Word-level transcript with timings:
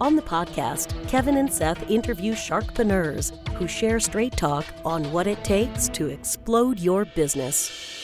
On 0.00 0.16
the 0.16 0.22
podcast, 0.22 1.08
Kevin 1.08 1.36
and 1.36 1.52
Seth 1.52 1.90
interview 1.90 2.32
sharkpreneurs 2.32 3.36
who 3.50 3.68
share 3.68 4.00
straight 4.00 4.36
talk 4.36 4.64
on 4.84 5.04
what 5.12 5.26
it 5.26 5.44
takes 5.44 5.88
to 5.90 6.08
explode 6.08 6.80
your 6.80 7.04
business. 7.04 8.02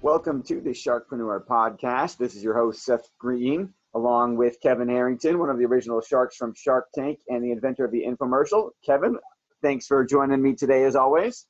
Welcome 0.00 0.42
to 0.44 0.60
the 0.60 0.70
Sharkpreneur 0.70 1.44
podcast. 1.46 2.16
This 2.16 2.34
is 2.34 2.42
your 2.42 2.54
host, 2.54 2.84
Seth 2.84 3.10
Green, 3.18 3.74
along 3.94 4.36
with 4.36 4.58
Kevin 4.62 4.88
Harrington, 4.88 5.38
one 5.38 5.50
of 5.50 5.58
the 5.58 5.66
original 5.66 6.00
sharks 6.00 6.36
from 6.36 6.54
Shark 6.54 6.86
Tank 6.94 7.18
and 7.28 7.44
the 7.44 7.52
inventor 7.52 7.84
of 7.84 7.90
the 7.90 8.04
infomercial. 8.06 8.70
Kevin, 8.84 9.18
thanks 9.60 9.86
for 9.86 10.02
joining 10.04 10.40
me 10.40 10.54
today, 10.54 10.84
as 10.84 10.96
always. 10.96 11.46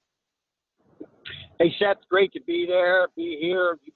Hey, 1.61 1.73
Seth, 1.79 1.99
great 2.09 2.33
to 2.33 2.41
be 2.47 2.67
there, 2.67 3.07
be 3.15 3.39
here. 3.41 3.79
You 3.85 3.93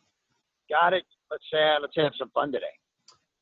got 0.71 0.93
it 0.93 1.03
let's 1.35 1.53
uh, 1.53 1.81
let's 1.81 1.97
have 1.97 2.13
some 2.17 2.31
fun 2.31 2.53
today. 2.53 2.67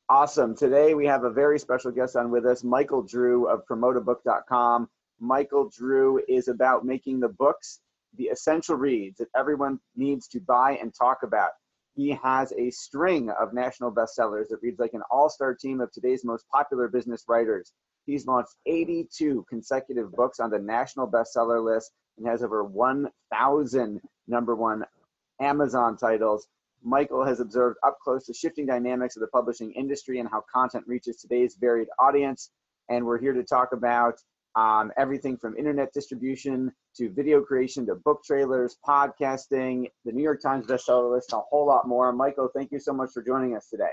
Awesome. 0.09 0.55
Today 0.55 0.95
we 0.95 1.05
have 1.05 1.23
a 1.23 1.29
very 1.29 1.59
special 1.59 1.91
guest 1.91 2.15
on 2.15 2.31
with 2.31 2.45
us, 2.45 2.63
Michael 2.63 3.03
Drew 3.03 3.47
of 3.47 3.61
PromoteAbook.com. 3.69 4.89
Michael 5.19 5.69
Drew 5.69 6.19
is 6.27 6.47
about 6.47 6.85
making 6.85 7.19
the 7.19 7.29
books 7.29 7.81
the 8.17 8.25
essential 8.25 8.75
reads 8.75 9.17
that 9.17 9.29
everyone 9.35 9.79
needs 9.95 10.27
to 10.29 10.39
buy 10.39 10.77
and 10.81 10.93
talk 10.93 11.19
about. 11.23 11.51
He 11.95 12.09
has 12.23 12.51
a 12.53 12.71
string 12.71 13.29
of 13.29 13.53
national 13.53 13.91
bestsellers 13.91 14.49
that 14.49 14.59
reads 14.63 14.79
like 14.79 14.93
an 14.93 15.03
all-star 15.11 15.53
team 15.53 15.79
of 15.79 15.91
today's 15.91 16.25
most 16.25 16.45
popular 16.49 16.87
business 16.87 17.23
writers. 17.27 17.73
He's 18.05 18.25
launched 18.25 18.55
82 18.65 19.45
consecutive 19.47 20.11
books 20.11 20.39
on 20.39 20.49
the 20.49 20.59
national 20.59 21.09
bestseller 21.09 21.63
list 21.63 21.91
and 22.17 22.27
has 22.27 22.43
over 22.43 22.63
1,000 22.63 24.01
number 24.27 24.55
one 24.55 24.83
Amazon 25.39 25.95
titles. 25.95 26.47
Michael 26.83 27.25
has 27.25 27.39
observed 27.39 27.77
up 27.85 27.97
close 28.03 28.25
the 28.25 28.33
shifting 28.33 28.65
dynamics 28.65 29.15
of 29.15 29.21
the 29.21 29.27
publishing 29.27 29.71
industry 29.73 30.19
and 30.19 30.29
how 30.29 30.43
content 30.53 30.83
reaches 30.87 31.17
today's 31.17 31.55
varied 31.59 31.87
audience. 31.99 32.51
And 32.89 33.05
we're 33.05 33.19
here 33.19 33.33
to 33.33 33.43
talk 33.43 33.69
about 33.71 34.15
um, 34.55 34.91
everything 34.97 35.37
from 35.37 35.55
internet 35.57 35.93
distribution 35.93 36.71
to 36.97 37.09
video 37.09 37.41
creation 37.41 37.85
to 37.87 37.95
book 37.95 38.23
trailers, 38.23 38.77
podcasting, 38.87 39.85
the 40.05 40.11
New 40.11 40.21
York 40.21 40.41
Times 40.41 40.67
bestseller 40.67 41.11
list, 41.11 41.33
a 41.33 41.39
whole 41.39 41.65
lot 41.65 41.87
more. 41.87 42.11
Michael, 42.13 42.49
thank 42.55 42.71
you 42.71 42.79
so 42.79 42.93
much 42.93 43.11
for 43.13 43.23
joining 43.23 43.55
us 43.55 43.67
today. 43.69 43.89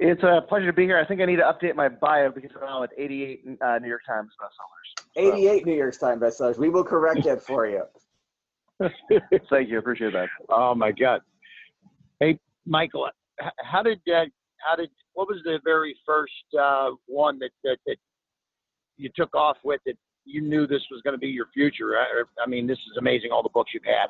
It's 0.00 0.22
a 0.22 0.44
pleasure 0.48 0.66
to 0.66 0.72
be 0.72 0.84
here. 0.84 0.98
I 0.98 1.04
think 1.04 1.20
I 1.20 1.24
need 1.24 1.36
to 1.36 1.42
update 1.42 1.74
my 1.74 1.88
bio 1.88 2.30
because 2.30 2.50
I'm 2.56 2.66
now 2.66 2.82
at 2.84 2.90
88 2.96 3.44
uh, 3.60 3.78
New 3.80 3.88
York 3.88 4.02
Times 4.06 4.30
bestsellers. 4.40 5.34
88 5.34 5.66
New 5.66 5.74
York 5.74 5.98
Times 5.98 6.22
bestsellers. 6.22 6.58
We 6.58 6.68
will 6.68 6.84
correct 6.84 7.24
that 7.24 7.42
for 7.42 7.66
you. 7.66 7.82
Thank 9.50 9.68
you. 9.68 9.78
Appreciate 9.78 10.12
that. 10.12 10.28
Oh 10.48 10.74
my 10.74 10.92
God. 10.92 11.20
Michael, 12.68 13.08
how 13.58 13.82
did 13.82 14.00
that? 14.06 14.28
How 14.58 14.76
did 14.76 14.90
what 15.14 15.28
was 15.28 15.38
the 15.44 15.58
very 15.64 15.96
first 16.04 16.32
uh, 16.60 16.90
one 17.06 17.38
that, 17.38 17.50
that 17.64 17.78
that 17.86 17.96
you 18.96 19.10
took 19.16 19.34
off 19.34 19.56
with 19.64 19.80
that 19.86 19.94
you 20.24 20.40
knew 20.40 20.66
this 20.66 20.82
was 20.90 21.00
going 21.02 21.14
to 21.14 21.18
be 21.18 21.28
your 21.28 21.46
future? 21.54 21.96
I, 21.96 22.22
I 22.42 22.46
mean, 22.46 22.66
this 22.66 22.78
is 22.78 22.96
amazing. 22.98 23.30
All 23.32 23.42
the 23.42 23.48
books 23.48 23.72
you've 23.72 23.84
had. 23.84 24.08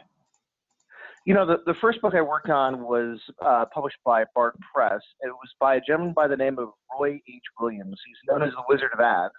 You 1.26 1.34
know, 1.34 1.44
the, 1.44 1.58
the 1.66 1.74
first 1.80 2.00
book 2.00 2.14
I 2.14 2.22
worked 2.22 2.48
on 2.48 2.80
was 2.84 3.20
uh, 3.44 3.66
published 3.72 3.98
by 4.04 4.24
Bard 4.34 4.54
Press. 4.74 5.02
It 5.20 5.28
was 5.28 5.50
by 5.60 5.74
a 5.76 5.80
gentleman 5.80 6.14
by 6.14 6.26
the 6.26 6.36
name 6.36 6.58
of 6.58 6.70
Roy 6.98 7.14
H. 7.14 7.42
Williams. 7.60 8.00
He's 8.06 8.16
known 8.30 8.42
as 8.42 8.52
the 8.52 8.62
Wizard 8.68 8.90
of 8.94 9.00
Ads. 9.00 9.34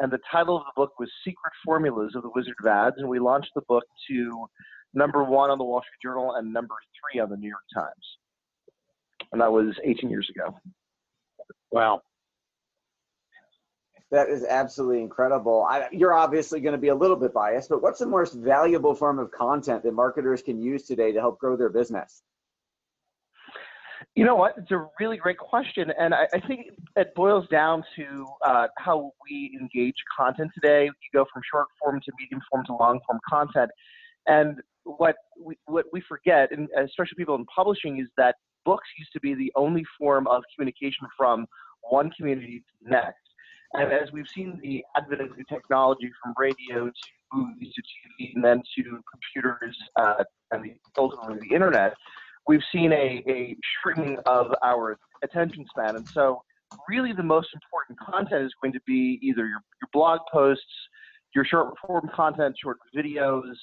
And 0.00 0.12
the 0.12 0.18
title 0.30 0.56
of 0.56 0.64
the 0.64 0.72
book 0.76 0.98
was 0.98 1.08
Secret 1.24 1.52
Formulas 1.64 2.12
of 2.14 2.24
the 2.24 2.30
Wizard 2.34 2.56
of 2.60 2.66
Ads. 2.66 2.96
And 2.98 3.08
we 3.08 3.20
launched 3.20 3.52
the 3.54 3.62
book 3.68 3.84
to 4.10 4.46
number 4.92 5.24
one 5.24 5.50
on 5.50 5.58
the 5.58 5.64
Wall 5.64 5.80
Street 5.80 6.08
Journal, 6.08 6.34
and 6.34 6.52
number 6.52 6.74
three 7.00 7.20
on 7.20 7.30
the 7.30 7.36
New 7.36 7.48
York 7.48 7.62
Times. 7.74 8.18
And 9.32 9.40
that 9.40 9.50
was 9.50 9.78
18 9.82 10.10
years 10.10 10.30
ago. 10.30 10.54
Wow. 11.70 12.02
That 14.10 14.28
is 14.28 14.44
absolutely 14.44 15.02
incredible. 15.02 15.66
I, 15.68 15.88
you're 15.90 16.14
obviously 16.14 16.60
going 16.60 16.74
to 16.74 16.78
be 16.78 16.88
a 16.88 16.94
little 16.94 17.16
bit 17.16 17.34
biased, 17.34 17.68
but 17.68 17.82
what's 17.82 17.98
the 17.98 18.06
most 18.06 18.34
valuable 18.34 18.94
form 18.94 19.18
of 19.18 19.30
content 19.32 19.82
that 19.82 19.92
marketers 19.92 20.42
can 20.42 20.62
use 20.62 20.84
today 20.84 21.10
to 21.10 21.18
help 21.18 21.40
grow 21.40 21.56
their 21.56 21.70
business? 21.70 22.22
You 24.14 24.24
know 24.24 24.36
what? 24.36 24.54
It's 24.56 24.70
a 24.70 24.86
really 25.00 25.16
great 25.16 25.38
question. 25.38 25.90
And 25.98 26.14
I, 26.14 26.28
I 26.32 26.40
think 26.46 26.66
it 26.94 27.12
boils 27.16 27.48
down 27.48 27.82
to 27.96 28.26
uh, 28.46 28.66
how 28.78 29.10
we 29.28 29.58
engage 29.60 29.96
content 30.16 30.52
today. 30.54 30.84
You 30.84 30.92
go 31.12 31.24
from 31.32 31.42
short 31.50 31.66
form 31.82 32.00
to 32.04 32.12
medium 32.20 32.40
form 32.50 32.64
to 32.66 32.76
long 32.76 33.00
form 33.06 33.18
content. 33.28 33.70
And 34.26 34.60
what 34.84 35.16
we, 35.40 35.56
what 35.66 35.86
we 35.92 36.00
forget, 36.08 36.52
and 36.52 36.68
especially 36.78 37.16
people 37.16 37.34
in 37.34 37.44
publishing, 37.46 37.98
is 37.98 38.08
that 38.16 38.36
books 38.64 38.88
used 38.98 39.12
to 39.12 39.20
be 39.20 39.34
the 39.34 39.52
only 39.56 39.84
form 39.98 40.26
of 40.26 40.42
communication 40.54 41.06
from 41.16 41.46
one 41.82 42.10
community 42.10 42.60
to 42.60 42.84
the 42.84 42.90
next. 42.90 43.18
And 43.74 43.92
as 43.92 44.12
we've 44.12 44.28
seen 44.34 44.58
the 44.62 44.84
advent 44.96 45.20
of 45.20 45.36
new 45.36 45.44
technology 45.48 46.10
from 46.22 46.32
radio 46.38 46.86
to 46.86 46.92
movies 47.32 47.72
to 47.74 47.82
TV 47.82 48.34
and 48.34 48.44
then 48.44 48.62
to 48.76 49.00
computers 49.10 49.76
uh, 49.96 50.22
and 50.52 50.64
the, 50.64 50.74
ultimately 50.96 51.38
the 51.48 51.54
internet, 51.54 51.94
we've 52.46 52.62
seen 52.72 52.92
a, 52.92 53.22
a 53.28 53.56
shrinking 53.82 54.18
of 54.26 54.54
our 54.62 54.98
attention 55.22 55.66
span. 55.70 55.96
And 55.96 56.08
so, 56.08 56.42
really, 56.88 57.12
the 57.12 57.22
most 57.22 57.48
important 57.52 57.98
content 57.98 58.44
is 58.44 58.52
going 58.62 58.72
to 58.72 58.80
be 58.86 59.18
either 59.22 59.46
your, 59.46 59.60
your 59.80 59.88
blog 59.92 60.20
posts, 60.32 60.64
your 61.34 61.44
short 61.44 61.74
form 61.84 62.08
content, 62.14 62.56
short 62.62 62.78
videos, 62.96 63.54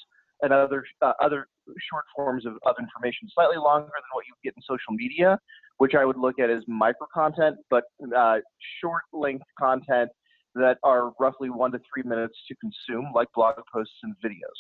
and 0.42 0.52
other 0.52 0.84
uh, 1.02 1.14
other 1.22 1.48
short 1.90 2.06
forms 2.16 2.46
of, 2.46 2.54
of 2.66 2.76
information, 2.80 3.30
slightly 3.34 3.58
longer 3.58 3.88
than 3.88 4.12
what 4.14 4.26
you 4.28 4.34
get 4.44 4.54
in 4.56 4.62
social 4.64 4.94
media, 4.94 5.40
which 5.78 5.94
I 5.96 6.06
would 6.06 6.18
look 6.18 6.40
at 6.40 6.50
as 6.50 6.64
micro 6.68 7.08
content, 7.14 7.58
but 7.70 7.86
uh, 8.16 8.38
short 8.82 9.04
length 9.14 9.46
content 9.60 10.10
that 10.56 10.78
are 10.84 11.12
roughly 11.20 11.50
one 11.50 11.72
to 11.72 11.80
three 11.94 12.04
minutes 12.04 12.36
to 12.48 12.56
consume, 12.56 13.12
like 13.16 13.28
blog 13.34 13.56
posts 13.74 13.96
and 14.04 14.14
videos. 14.24 14.60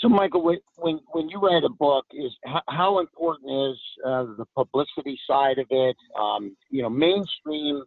So, 0.00 0.08
Michael, 0.08 0.42
when 0.76 1.00
when 1.12 1.28
you 1.28 1.40
write 1.40 1.64
a 1.64 1.68
book, 1.68 2.04
is 2.12 2.32
how, 2.44 2.62
how 2.68 2.98
important 3.00 3.72
is 3.72 3.80
uh, 4.06 4.24
the 4.36 4.44
publicity 4.54 5.18
side 5.28 5.58
of 5.58 5.66
it? 5.70 5.96
Um, 6.20 6.56
you 6.70 6.82
know, 6.82 6.90
mainstream 6.90 7.82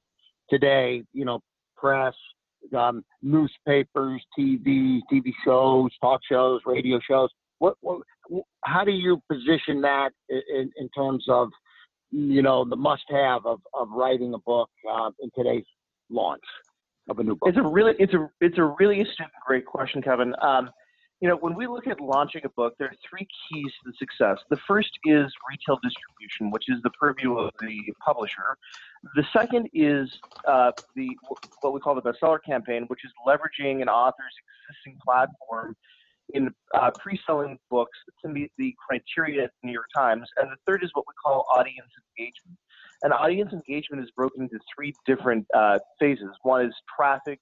today, 0.49 1.03
you 1.13 1.23
know, 1.23 1.39
press, 1.75 2.15
um, 2.75 3.03
newspapers, 3.21 4.21
TV, 4.37 4.99
TV 5.11 5.31
shows, 5.45 5.91
talk 6.01 6.21
shows, 6.29 6.61
radio 6.65 6.99
shows. 6.99 7.29
What, 7.59 7.75
what 7.81 8.01
how 8.63 8.83
do 8.83 8.91
you 8.91 9.21
position 9.31 9.81
that 9.81 10.09
in, 10.29 10.71
in 10.77 10.89
terms 10.89 11.25
of 11.29 11.49
you 12.11 12.41
know 12.41 12.65
the 12.67 12.75
must-have 12.75 13.45
of, 13.45 13.59
of 13.73 13.89
writing 13.91 14.33
a 14.33 14.39
book 14.39 14.69
uh, 14.89 15.11
in 15.21 15.29
today's 15.35 15.65
launch 16.09 16.43
of 17.09 17.19
a 17.19 17.23
new 17.23 17.35
book? 17.35 17.49
It's 17.49 17.57
a 17.57 17.63
really 17.63 17.93
it's 17.99 18.13
a 18.13 18.29
it's 18.41 18.57
a 18.57 18.75
really 18.79 19.01
astute, 19.01 19.27
great 19.45 19.65
question, 19.65 20.01
Kevin. 20.01 20.33
Um, 20.41 20.69
you 21.19 21.27
know, 21.27 21.35
when 21.37 21.55
we 21.55 21.65
look 21.65 21.87
at 21.87 21.99
launching 21.99 22.41
a 22.45 22.49
book, 22.49 22.75
there 22.77 22.89
are 22.89 22.95
three 23.09 23.27
keys 23.49 23.71
to 23.83 23.91
success. 23.97 24.37
The 24.51 24.57
first 24.67 24.91
is 25.05 25.25
retail 25.49 25.79
distribution, 25.81 26.51
which 26.51 26.65
is 26.67 26.79
the 26.83 26.91
purview 26.91 27.39
of 27.39 27.51
the 27.59 27.91
publisher. 28.05 28.55
The 29.15 29.23
second 29.33 29.67
is 29.73 30.09
uh, 30.47 30.71
the 30.95 31.09
what 31.61 31.73
we 31.73 31.79
call 31.79 31.95
the 31.95 32.03
bestseller 32.03 32.37
campaign, 32.45 32.83
which 32.87 33.03
is 33.03 33.11
leveraging 33.27 33.81
an 33.81 33.89
author's 33.89 34.33
existing 34.69 34.99
platform 35.03 35.75
in 36.33 36.49
uh, 36.73 36.91
pre-selling 36.99 37.57
books 37.69 37.97
to 38.23 38.29
meet 38.29 38.51
the 38.57 38.73
criteria 38.87 39.43
at 39.45 39.51
the 39.61 39.67
New 39.67 39.73
York 39.73 39.87
Times. 39.95 40.27
And 40.37 40.49
the 40.49 40.57
third 40.67 40.83
is 40.83 40.89
what 40.93 41.05
we 41.07 41.13
call 41.23 41.45
audience 41.55 41.91
engagement. 42.17 42.57
And 43.03 43.13
audience 43.13 43.53
engagement 43.53 44.03
is 44.03 44.11
broken 44.15 44.43
into 44.43 44.59
three 44.75 44.93
different 45.05 45.45
uh, 45.55 45.79
phases. 45.99 46.29
One 46.41 46.65
is 46.65 46.73
traffic, 46.95 47.39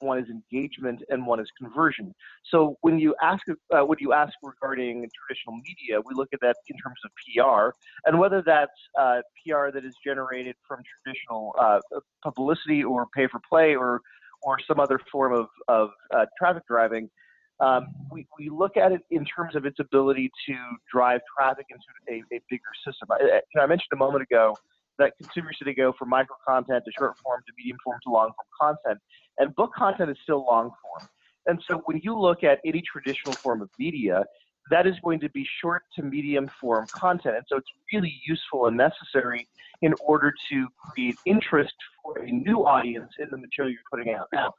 one 0.00 0.18
is 0.18 0.26
engagement, 0.28 1.02
and 1.08 1.26
one 1.26 1.40
is 1.40 1.48
conversion. 1.58 2.14
So 2.50 2.76
when 2.82 2.98
you 2.98 3.14
ask 3.22 3.42
uh, 3.48 3.84
when 3.84 3.98
you 4.00 4.12
ask 4.12 4.32
regarding 4.42 5.08
traditional 5.16 5.56
media, 5.56 6.00
we 6.04 6.14
look 6.14 6.28
at 6.32 6.40
that 6.40 6.56
in 6.68 6.76
terms 6.76 6.98
of 7.04 7.10
PR, 7.24 7.70
and 8.06 8.18
whether 8.18 8.42
that's 8.42 8.70
uh, 8.98 9.20
PR 9.44 9.70
that 9.72 9.84
is 9.84 9.94
generated 10.04 10.54
from 10.66 10.80
traditional 11.02 11.54
uh, 11.58 11.80
publicity 12.22 12.84
or 12.84 13.06
pay 13.14 13.26
for 13.26 13.40
play 13.48 13.74
or 13.74 14.00
or 14.42 14.58
some 14.66 14.78
other 14.78 15.00
form 15.10 15.34
of, 15.34 15.48
of 15.68 15.90
uh, 16.14 16.26
traffic 16.38 16.62
driving. 16.68 17.10
Um, 17.60 17.88
we, 18.12 18.26
we 18.38 18.48
look 18.48 18.76
at 18.76 18.92
it 18.92 19.00
in 19.10 19.24
terms 19.24 19.56
of 19.56 19.66
its 19.66 19.80
ability 19.80 20.30
to 20.46 20.54
drive 20.92 21.20
traffic 21.36 21.66
into 21.70 21.84
a, 22.08 22.36
a 22.36 22.40
bigger 22.48 22.62
system. 22.86 23.08
I, 23.10 23.22
you 23.24 23.40
know, 23.56 23.62
I 23.62 23.66
mentioned 23.66 23.90
a 23.92 23.96
moment 23.96 24.22
ago 24.22 24.56
that 24.98 25.12
consumers 25.20 25.56
today 25.58 25.74
go 25.74 25.92
from 25.98 26.08
micro 26.08 26.36
content 26.46 26.84
to 26.84 26.92
short 26.98 27.16
form 27.18 27.40
to 27.46 27.52
medium 27.56 27.78
form 27.82 27.98
to 28.04 28.10
long 28.10 28.30
form 28.60 28.76
content, 28.86 29.00
and 29.38 29.54
book 29.54 29.72
content 29.74 30.10
is 30.10 30.16
still 30.22 30.44
long 30.44 30.70
form. 30.82 31.08
And 31.46 31.62
so 31.68 31.82
when 31.86 32.00
you 32.02 32.18
look 32.18 32.44
at 32.44 32.60
any 32.64 32.82
traditional 32.82 33.34
form 33.34 33.62
of 33.62 33.70
media, 33.78 34.24
that 34.70 34.86
is 34.86 34.94
going 35.02 35.18
to 35.20 35.30
be 35.30 35.46
short 35.60 35.82
to 35.96 36.02
medium 36.02 36.50
form 36.60 36.86
content. 36.92 37.36
And 37.36 37.44
so 37.48 37.56
it's 37.56 37.70
really 37.92 38.20
useful 38.26 38.66
and 38.66 38.76
necessary 38.76 39.48
in 39.80 39.94
order 40.04 40.32
to 40.50 40.66
create 40.78 41.16
interest 41.24 41.74
for 42.02 42.18
a 42.18 42.30
new 42.30 42.66
audience 42.66 43.10
in 43.18 43.28
the 43.30 43.38
material 43.38 43.72
you're 43.72 43.80
putting 43.90 44.14
out. 44.14 44.26
Now, 44.32 44.52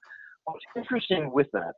what's 0.46 0.66
interesting 0.76 1.32
with 1.32 1.48
that 1.54 1.74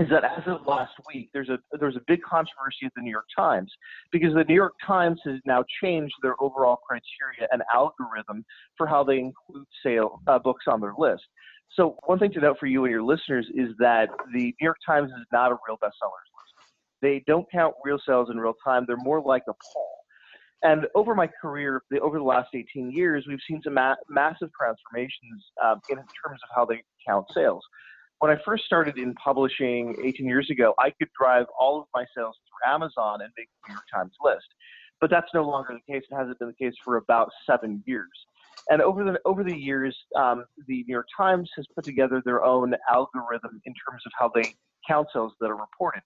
is 0.00 0.08
that 0.10 0.24
as 0.24 0.42
of 0.46 0.66
last 0.66 0.92
week, 1.12 1.28
there's 1.32 1.48
a 1.48 1.58
there's 1.78 1.96
a 1.96 2.02
big 2.06 2.22
controversy 2.22 2.86
at 2.86 2.92
the 2.96 3.02
New 3.02 3.10
York 3.10 3.26
Times 3.36 3.70
because 4.10 4.34
the 4.34 4.44
New 4.44 4.54
York 4.54 4.72
Times 4.84 5.20
has 5.24 5.38
now 5.44 5.64
changed 5.82 6.14
their 6.22 6.34
overall 6.40 6.78
criteria 6.86 7.48
and 7.52 7.62
algorithm 7.72 8.44
for 8.76 8.86
how 8.86 9.04
they 9.04 9.18
include 9.18 9.66
sale 9.84 10.20
uh, 10.26 10.38
books 10.38 10.64
on 10.66 10.80
their 10.80 10.94
list. 10.96 11.22
So 11.72 11.96
one 12.06 12.18
thing 12.18 12.32
to 12.32 12.40
note 12.40 12.58
for 12.58 12.66
you 12.66 12.84
and 12.84 12.92
your 12.92 13.02
listeners 13.02 13.46
is 13.54 13.68
that 13.78 14.08
the 14.32 14.44
New 14.44 14.64
York 14.64 14.78
Times 14.86 15.10
is 15.10 15.26
not 15.32 15.52
a 15.52 15.56
real 15.66 15.76
bestsellers 15.76 16.28
list. 16.36 16.72
They 17.00 17.22
don't 17.26 17.46
count 17.50 17.74
real 17.84 17.98
sales 18.06 18.28
in 18.30 18.38
real 18.38 18.54
time. 18.64 18.84
They're 18.86 18.96
more 18.98 19.20
like 19.20 19.42
a 19.48 19.52
poll. 19.74 19.88
And 20.62 20.86
over 20.94 21.14
my 21.14 21.28
career, 21.40 21.82
over 22.00 22.18
the 22.18 22.24
last 22.24 22.50
18 22.54 22.92
years, 22.92 23.24
we've 23.26 23.40
seen 23.48 23.60
some 23.64 23.74
ma- 23.74 23.96
massive 24.08 24.50
transformations 24.58 25.44
um, 25.62 25.80
in 25.90 25.96
terms 25.96 26.40
of 26.42 26.48
how 26.54 26.64
they 26.64 26.82
count 27.06 27.26
sales 27.34 27.64
when 28.22 28.30
I 28.30 28.40
first 28.44 28.64
started 28.64 28.98
in 28.98 29.14
publishing 29.14 29.96
18 30.00 30.26
years 30.26 30.48
ago, 30.48 30.74
I 30.78 30.90
could 30.90 31.08
drive 31.18 31.46
all 31.58 31.80
of 31.80 31.86
my 31.92 32.04
sales 32.16 32.36
through 32.46 32.72
Amazon 32.72 33.20
and 33.20 33.32
make 33.36 33.48
the 33.48 33.70
New 33.70 33.74
York 33.74 33.84
Times 33.92 34.12
list. 34.22 34.46
But 35.00 35.10
that's 35.10 35.26
no 35.34 35.42
longer 35.42 35.74
the 35.74 35.92
case. 35.92 36.04
It 36.08 36.14
hasn't 36.14 36.38
been 36.38 36.46
the 36.46 36.54
case 36.54 36.74
for 36.84 36.98
about 36.98 37.30
seven 37.44 37.82
years. 37.84 38.12
And 38.70 38.80
over 38.80 39.02
the 39.02 39.18
over 39.24 39.42
the 39.42 39.58
years, 39.58 39.96
um, 40.14 40.44
the 40.68 40.84
New 40.84 40.92
York 40.92 41.08
Times 41.16 41.50
has 41.56 41.66
put 41.74 41.84
together 41.84 42.22
their 42.24 42.44
own 42.44 42.76
algorithm 42.88 43.60
in 43.64 43.74
terms 43.74 44.02
of 44.06 44.12
how 44.16 44.30
they 44.32 44.54
count 44.86 45.08
sales 45.12 45.32
that 45.40 45.50
are 45.50 45.56
reported. 45.56 46.02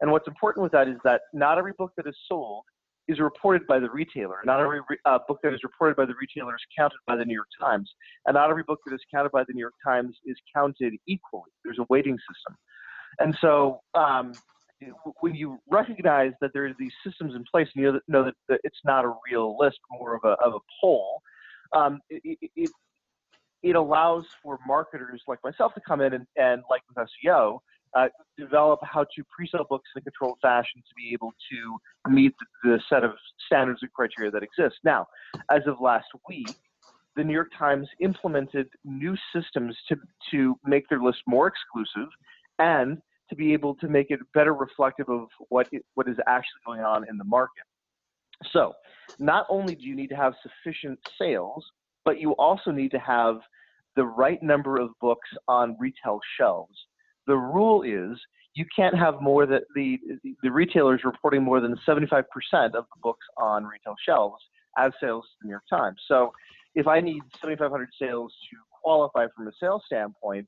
And 0.00 0.10
what's 0.10 0.26
important 0.26 0.64
with 0.64 0.72
that 0.72 0.88
is 0.88 0.96
that 1.04 1.20
not 1.32 1.56
every 1.56 1.74
book 1.78 1.92
that 1.96 2.08
is 2.08 2.16
sold 2.28 2.64
is 3.10 3.18
reported 3.18 3.66
by 3.66 3.78
the 3.78 3.90
retailer. 3.90 4.36
Not 4.44 4.60
every 4.60 4.80
uh, 5.04 5.18
book 5.26 5.38
that 5.42 5.52
is 5.52 5.60
reported 5.62 5.96
by 5.96 6.06
the 6.06 6.14
retailer 6.20 6.54
is 6.54 6.62
counted 6.76 6.98
by 7.06 7.16
the 7.16 7.24
New 7.24 7.34
York 7.34 7.48
Times, 7.60 7.90
and 8.26 8.34
not 8.34 8.50
every 8.50 8.62
book 8.62 8.78
that 8.86 8.94
is 8.94 9.00
counted 9.12 9.32
by 9.32 9.42
the 9.44 9.52
New 9.52 9.60
York 9.60 9.74
Times 9.84 10.16
is 10.24 10.36
counted 10.54 10.94
equally. 11.06 11.50
There's 11.64 11.78
a 11.78 11.86
weighting 11.88 12.16
system, 12.18 12.56
and 13.18 13.36
so 13.40 13.80
um, 13.94 14.32
when 15.20 15.34
you 15.34 15.58
recognize 15.68 16.32
that 16.40 16.52
there 16.54 16.66
are 16.66 16.74
these 16.78 16.92
systems 17.04 17.34
in 17.34 17.44
place, 17.50 17.68
and 17.74 17.84
you 17.84 18.00
know 18.08 18.24
that, 18.24 18.34
that 18.48 18.60
it's 18.64 18.80
not 18.84 19.04
a 19.04 19.12
real 19.30 19.56
list, 19.58 19.78
more 19.90 20.14
of 20.14 20.22
a 20.24 20.36
of 20.44 20.54
a 20.54 20.60
poll, 20.80 21.20
um, 21.72 22.00
it, 22.08 22.38
it, 22.56 22.70
it 23.62 23.76
allows 23.76 24.24
for 24.42 24.58
marketers 24.66 25.22
like 25.26 25.38
myself 25.44 25.74
to 25.74 25.80
come 25.86 26.00
in 26.00 26.14
and, 26.14 26.26
and 26.36 26.62
like 26.70 26.82
with 26.88 27.06
SEO, 27.26 27.58
uh, 27.96 28.08
develop 28.38 28.80
how 28.82 29.02
to 29.02 29.24
pre-sell 29.34 29.66
books 29.68 29.88
in 29.94 30.00
a 30.00 30.02
controlled 30.02 30.38
fashion 30.40 30.82
to 30.88 30.94
be 30.96 31.12
able 31.12 31.32
to 31.50 32.10
meet 32.10 32.34
the, 32.62 32.80
set 32.88 33.04
of 33.04 33.12
standards 33.46 33.80
and 33.82 33.92
criteria 33.92 34.30
that 34.30 34.42
exist. 34.42 34.76
Now, 34.84 35.06
as 35.50 35.62
of 35.66 35.80
last 35.80 36.06
week, 36.28 36.54
the 37.16 37.24
New 37.24 37.34
York 37.34 37.50
Times 37.58 37.88
implemented 38.00 38.68
new 38.84 39.16
systems 39.34 39.76
to, 39.88 39.96
to 40.30 40.56
make 40.64 40.88
their 40.88 41.00
list 41.00 41.18
more 41.26 41.48
exclusive 41.48 42.08
and 42.58 42.98
to 43.28 43.36
be 43.36 43.52
able 43.52 43.74
to 43.76 43.88
make 43.88 44.10
it 44.10 44.20
better 44.34 44.54
reflective 44.54 45.08
of 45.08 45.26
what, 45.48 45.68
it, 45.72 45.84
what 45.94 46.08
is 46.08 46.16
actually 46.26 46.60
going 46.66 46.80
on 46.80 47.08
in 47.08 47.16
the 47.16 47.24
market. 47.24 47.64
So, 48.52 48.72
not 49.18 49.46
only 49.48 49.74
do 49.74 49.84
you 49.84 49.94
need 49.94 50.08
to 50.08 50.16
have 50.16 50.34
sufficient 50.42 50.98
sales, 51.20 51.64
but 52.04 52.20
you 52.20 52.32
also 52.32 52.70
need 52.70 52.90
to 52.92 52.98
have 52.98 53.40
the 53.96 54.04
right 54.04 54.42
number 54.42 54.80
of 54.80 54.90
books 55.00 55.28
on 55.46 55.76
retail 55.78 56.20
shelves 56.38 56.76
the 57.26 57.36
rule 57.36 57.82
is 57.82 58.18
you 58.54 58.64
can't 58.74 58.96
have 58.96 59.20
more 59.20 59.46
that 59.46 59.62
the 59.74 59.98
the 60.42 60.50
retailers 60.50 61.02
reporting 61.04 61.42
more 61.42 61.60
than 61.60 61.76
75% 61.86 62.24
of 62.52 62.72
the 62.72 62.84
books 63.02 63.26
on 63.36 63.64
retail 63.64 63.94
shelves 64.04 64.42
as 64.78 64.92
sales 65.00 65.24
to 65.24 65.30
the 65.42 65.46
New 65.46 65.52
York 65.52 65.64
Times. 65.70 65.96
So 66.08 66.32
if 66.74 66.86
I 66.86 67.00
need 67.00 67.22
7,500 67.40 67.88
sales 68.00 68.32
to 68.50 68.56
qualify 68.82 69.26
from 69.36 69.48
a 69.48 69.52
sales 69.60 69.82
standpoint 69.86 70.46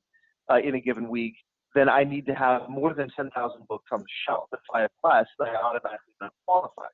uh, 0.51 0.57
in 0.57 0.75
a 0.75 0.79
given 0.79 1.09
week, 1.09 1.35
then 1.75 1.89
I 1.89 2.03
need 2.03 2.25
to 2.27 2.33
have 2.33 2.69
more 2.69 2.93
than 2.93 3.09
10,000 3.15 3.67
books 3.67 3.85
on 3.91 3.99
the 3.99 4.05
shelf. 4.27 4.47
If 4.53 4.59
I 4.73 4.81
have 4.81 4.91
less, 5.03 5.25
then 5.39 5.49
I 5.49 5.55
automatically 5.55 6.13
don't 6.19 6.33
qualify. 6.45 6.87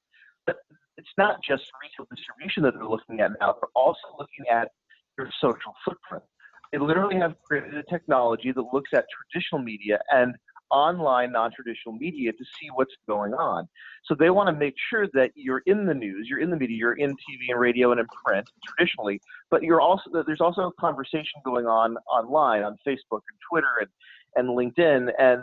But 0.46 0.58
it's 0.98 1.10
not 1.18 1.40
just 1.48 1.64
retail 1.82 2.08
distribution 2.16 2.64
that 2.64 2.74
they're 2.76 2.88
looking 2.88 3.20
at 3.20 3.32
now. 3.40 3.54
They're 3.54 3.76
also 3.76 4.00
looking 4.18 4.46
at 4.52 4.70
your 5.18 5.30
social 5.42 5.74
footprint. 5.86 6.24
They 6.72 6.78
literally 6.78 7.16
have 7.18 7.36
created 7.44 7.76
a 7.76 7.84
technology 7.84 8.52
that 8.52 8.66
looks 8.74 8.92
at 8.94 9.06
traditional 9.10 9.62
media 9.62 10.00
and 10.12 10.36
online 10.72 11.32
non-traditional 11.32 11.96
media 11.96 12.32
to 12.32 12.46
see 12.60 12.68
what's 12.74 12.94
going 13.08 13.34
on. 13.34 13.68
So 14.06 14.16
they 14.18 14.30
want 14.30 14.48
to 14.48 14.54
make 14.54 14.76
sure 14.90 15.08
that 15.14 15.32
you're 15.36 15.64
in 15.66 15.86
the 15.86 15.94
news, 15.94 16.28
you're 16.30 16.40
in 16.40 16.50
the 16.50 16.58
media, 16.58 16.78
you're 16.78 16.94
in 16.94 17.12
TV 17.12 17.50
and 17.50 17.60
radio 17.60 17.92
and 17.92 18.00
in 18.00 18.06
print 18.26 18.46
traditionally, 18.66 19.22
but 19.50 19.64
you're 19.64 19.82
also 19.82 20.04
there's 20.26 20.42
also 20.42 20.68
a 20.68 20.74
conversation 20.80 21.42
going 21.44 21.66
on 21.66 21.98
online 22.12 22.64
on 22.64 22.78
Facebook 22.88 23.22
and 23.30 23.40
Twitter 23.50 23.82
and 23.82 23.90
and 24.36 24.50
LinkedIn 24.50 25.12
and 25.20 25.42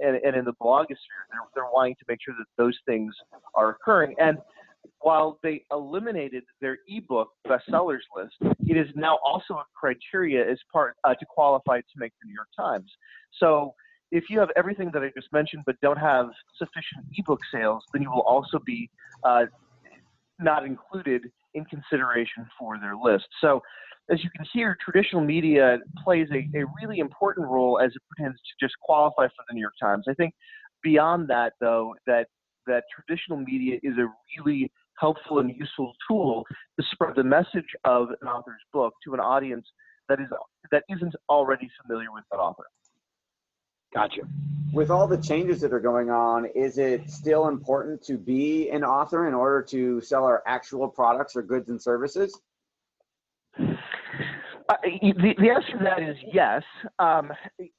and, 0.00 0.16
and 0.24 0.36
in 0.36 0.44
the 0.44 0.54
blogosphere. 0.62 1.24
They're, 1.30 1.40
they're 1.54 1.70
wanting 1.72 1.94
to 1.96 2.04
make 2.08 2.18
sure 2.24 2.34
that 2.38 2.46
those 2.56 2.76
things 2.86 3.14
are 3.54 3.70
occurring 3.70 4.14
and 4.18 4.38
while 5.00 5.38
they 5.42 5.64
eliminated 5.70 6.44
their 6.60 6.78
ebook 6.88 7.28
bestsellers 7.46 8.00
list, 8.16 8.34
it 8.66 8.76
is 8.76 8.88
now 8.94 9.18
also 9.24 9.54
a 9.54 9.64
criteria 9.78 10.48
as 10.50 10.58
part 10.72 10.96
uh, 11.04 11.14
to 11.14 11.26
qualify 11.26 11.78
to 11.78 11.94
make 11.96 12.12
the 12.20 12.26
New 12.26 12.34
York 12.34 12.48
Times. 12.56 12.90
So 13.38 13.74
if 14.10 14.24
you 14.28 14.38
have 14.40 14.50
everything 14.56 14.90
that 14.92 15.02
I 15.02 15.10
just 15.14 15.32
mentioned 15.32 15.62
but 15.66 15.76
don't 15.80 15.98
have 15.98 16.26
sufficient 16.56 17.06
ebook 17.16 17.40
sales, 17.52 17.84
then 17.92 18.02
you 18.02 18.10
will 18.10 18.22
also 18.22 18.58
be 18.64 18.90
uh, 19.22 19.44
not 20.40 20.64
included 20.64 21.22
in 21.54 21.64
consideration 21.64 22.46
for 22.58 22.78
their 22.78 22.96
list. 22.96 23.26
So 23.40 23.60
as 24.10 24.22
you 24.24 24.30
can 24.34 24.46
hear, 24.52 24.76
traditional 24.82 25.22
media 25.22 25.78
plays 26.02 26.28
a, 26.32 26.48
a 26.58 26.64
really 26.80 26.98
important 26.98 27.46
role 27.48 27.78
as 27.78 27.92
it 27.94 28.02
pertains 28.08 28.36
to 28.36 28.66
just 28.66 28.74
qualify 28.80 29.26
for 29.26 29.44
the 29.48 29.54
New 29.54 29.60
York 29.60 29.74
Times. 29.80 30.06
I 30.08 30.14
think 30.14 30.34
beyond 30.82 31.28
that, 31.28 31.52
though, 31.60 31.94
that 32.06 32.28
that 32.66 32.84
traditional 32.94 33.38
media 33.38 33.78
is 33.82 33.94
a 33.98 34.06
really 34.38 34.70
helpful 34.98 35.38
and 35.38 35.54
useful 35.56 35.92
tool 36.08 36.44
to 36.78 36.86
spread 36.92 37.14
the 37.16 37.24
message 37.24 37.66
of 37.84 38.08
an 38.20 38.28
author's 38.28 38.60
book 38.72 38.94
to 39.04 39.14
an 39.14 39.20
audience 39.20 39.66
that 40.08 40.20
is 40.20 40.28
that 40.70 40.84
isn't 40.88 41.14
already 41.28 41.68
familiar 41.82 42.12
with 42.12 42.24
that 42.30 42.38
author. 42.38 42.64
Gotcha. 43.94 44.22
With 44.72 44.90
all 44.90 45.06
the 45.06 45.16
changes 45.16 45.60
that 45.62 45.72
are 45.72 45.80
going 45.80 46.10
on, 46.10 46.46
is 46.54 46.76
it 46.76 47.10
still 47.10 47.48
important 47.48 48.02
to 48.04 48.18
be 48.18 48.68
an 48.70 48.84
author 48.84 49.28
in 49.28 49.34
order 49.34 49.62
to 49.62 50.00
sell 50.02 50.24
our 50.24 50.42
actual 50.46 50.88
products 50.88 51.34
or 51.36 51.42
goods 51.42 51.70
and 51.70 51.80
services? 51.80 52.38
Uh, 54.68 54.74
the, 54.84 55.34
the 55.38 55.48
answer 55.48 55.78
to 55.78 55.82
that 55.82 56.02
is 56.02 56.16
yes. 56.30 56.62
Um, 56.98 57.32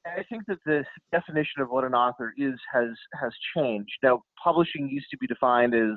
I 0.04 0.24
think 0.28 0.42
that 0.48 0.58
the 0.66 0.84
definition 1.12 1.62
of 1.62 1.68
what 1.68 1.84
an 1.84 1.94
author 1.94 2.34
is 2.36 2.54
has 2.72 2.88
has 3.20 3.32
changed. 3.56 3.92
Now, 4.02 4.22
publishing 4.42 4.88
used 4.88 5.06
to 5.12 5.18
be 5.18 5.28
defined 5.28 5.74
as 5.74 5.96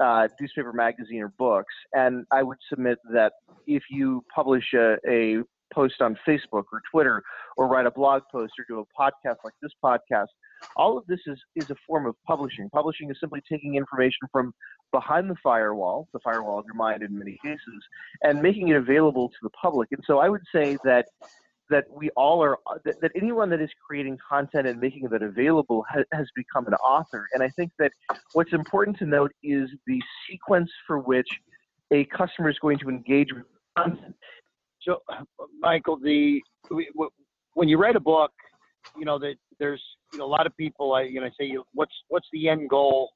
uh, 0.00 0.28
newspaper, 0.40 0.72
magazine, 0.72 1.22
or 1.22 1.32
books. 1.38 1.74
And 1.92 2.24
I 2.32 2.42
would 2.42 2.58
submit 2.68 2.98
that 3.12 3.32
if 3.66 3.82
you 3.90 4.24
publish 4.34 4.64
a, 4.74 4.96
a 5.08 5.42
post 5.72 6.00
on 6.00 6.18
Facebook 6.26 6.64
or 6.72 6.80
Twitter 6.90 7.22
or 7.56 7.68
write 7.68 7.86
a 7.86 7.90
blog 7.90 8.22
post 8.32 8.52
or 8.58 8.64
do 8.68 8.80
a 8.80 9.00
podcast 9.00 9.36
like 9.44 9.54
this 9.60 9.72
podcast, 9.84 10.28
all 10.76 10.96
of 10.98 11.06
this 11.06 11.20
is, 11.26 11.38
is 11.56 11.70
a 11.70 11.76
form 11.86 12.06
of 12.06 12.14
publishing. 12.26 12.68
Publishing 12.70 13.10
is 13.10 13.16
simply 13.20 13.40
taking 13.50 13.76
information 13.76 14.26
from 14.32 14.52
behind 14.92 15.30
the 15.30 15.36
firewall, 15.42 16.08
the 16.12 16.20
firewall 16.20 16.58
of 16.58 16.64
your 16.64 16.74
mind 16.74 17.02
in 17.02 17.16
many 17.16 17.38
cases, 17.44 17.82
and 18.22 18.40
making 18.40 18.68
it 18.68 18.76
available 18.76 19.28
to 19.28 19.36
the 19.42 19.50
public. 19.50 19.88
And 19.92 20.02
so 20.06 20.18
I 20.18 20.28
would 20.28 20.42
say 20.52 20.78
that 20.84 21.06
that 21.70 21.84
we 21.90 22.10
all 22.10 22.42
are 22.42 22.58
that, 22.84 23.00
that 23.00 23.12
anyone 23.14 23.50
that 23.50 23.60
is 23.60 23.70
creating 23.86 24.18
content 24.28 24.66
and 24.66 24.80
making 24.80 25.08
that 25.10 25.22
available 25.22 25.84
ha, 25.88 26.00
has 26.12 26.26
become 26.34 26.66
an 26.66 26.74
author. 26.74 27.26
And 27.32 27.42
i 27.42 27.48
think 27.50 27.72
that 27.78 27.92
what's 28.32 28.52
important 28.52 28.98
to 28.98 29.06
note 29.06 29.32
is 29.42 29.68
the 29.86 30.00
sequence 30.28 30.70
for 30.86 30.98
which 30.98 31.28
a 31.92 32.04
customer 32.06 32.50
is 32.50 32.58
going 32.60 32.78
to 32.78 32.88
engage 32.88 33.28
with 33.32 33.44
content. 33.76 34.14
So 34.82 34.98
michael 35.60 35.98
the 35.98 36.40
when 37.54 37.68
you 37.68 37.78
write 37.78 37.96
a 37.96 38.00
book 38.00 38.32
you 38.96 39.04
know 39.04 39.18
that 39.18 39.34
there's 39.58 39.82
you 40.12 40.18
know, 40.18 40.24
a 40.24 40.32
lot 40.36 40.46
of 40.46 40.56
people 40.56 40.94
I 40.94 41.02
you 41.02 41.20
know 41.20 41.28
say 41.38 41.56
what's 41.74 41.94
what's 42.08 42.26
the 42.32 42.48
end 42.48 42.68
goal 42.68 43.10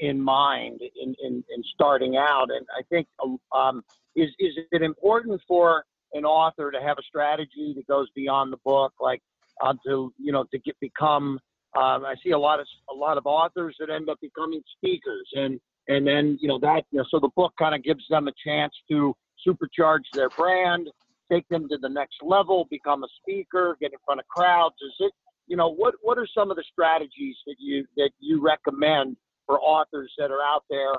in 0.00 0.20
mind 0.20 0.80
in, 0.80 1.14
in, 1.22 1.44
in 1.54 1.62
starting 1.74 2.16
out? 2.16 2.48
And 2.50 2.66
i 2.76 2.82
think 2.88 3.06
um, 3.54 3.82
is 4.16 4.30
is 4.38 4.52
it 4.70 4.82
important 4.82 5.40
for 5.46 5.84
an 6.14 6.24
author 6.24 6.70
to 6.70 6.80
have 6.80 6.98
a 6.98 7.02
strategy 7.02 7.72
that 7.76 7.86
goes 7.86 8.08
beyond 8.14 8.52
the 8.52 8.58
book, 8.64 8.92
like 9.00 9.22
uh, 9.60 9.74
to 9.86 10.12
you 10.18 10.32
know 10.32 10.44
to 10.52 10.58
get 10.58 10.78
become. 10.80 11.38
Um, 11.74 12.04
I 12.04 12.14
see 12.22 12.32
a 12.32 12.38
lot 12.38 12.60
of 12.60 12.66
a 12.90 12.94
lot 12.94 13.16
of 13.16 13.26
authors 13.26 13.76
that 13.80 13.90
end 13.90 14.08
up 14.08 14.18
becoming 14.20 14.62
speakers, 14.76 15.28
and 15.34 15.60
and 15.88 16.06
then 16.06 16.38
you 16.40 16.48
know 16.48 16.58
that 16.60 16.84
you 16.90 16.98
know 16.98 17.04
so 17.10 17.18
the 17.18 17.30
book 17.36 17.52
kind 17.58 17.74
of 17.74 17.82
gives 17.82 18.04
them 18.08 18.28
a 18.28 18.32
chance 18.44 18.74
to 18.90 19.14
supercharge 19.46 20.04
their 20.14 20.28
brand, 20.30 20.88
take 21.30 21.48
them 21.48 21.68
to 21.68 21.78
the 21.78 21.88
next 21.88 22.16
level, 22.22 22.66
become 22.70 23.04
a 23.04 23.08
speaker, 23.20 23.76
get 23.80 23.92
in 23.92 23.98
front 24.04 24.20
of 24.20 24.28
crowds? 24.28 24.76
Is 24.82 24.94
it, 25.00 25.12
you 25.46 25.56
know, 25.56 25.68
what 25.68 25.94
what 26.02 26.18
are 26.18 26.26
some 26.34 26.50
of 26.50 26.56
the 26.56 26.64
strategies 26.70 27.36
that 27.46 27.56
you 27.58 27.86
that 27.96 28.10
you 28.20 28.42
recommend 28.42 29.16
for 29.46 29.60
authors 29.60 30.12
that 30.18 30.30
are 30.30 30.42
out 30.42 30.64
there, 30.70 30.92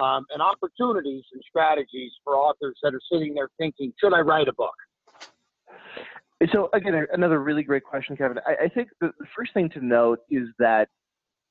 um, 0.00 0.24
and 0.30 0.42
opportunities 0.42 1.24
and 1.32 1.42
strategies 1.48 2.12
for 2.24 2.34
authors 2.34 2.76
that 2.82 2.94
are 2.94 3.00
sitting 3.12 3.34
there 3.34 3.48
thinking, 3.58 3.92
should 4.00 4.14
I 4.14 4.20
write 4.20 4.48
a 4.48 4.52
book? 4.52 4.74
So 6.52 6.70
again, 6.72 7.06
another 7.12 7.40
really 7.40 7.62
great 7.62 7.84
question, 7.84 8.16
Kevin. 8.16 8.38
I, 8.46 8.64
I 8.64 8.68
think 8.68 8.88
the, 9.00 9.12
first 9.36 9.52
thing 9.52 9.68
to 9.70 9.84
note 9.84 10.20
is 10.30 10.48
that 10.58 10.88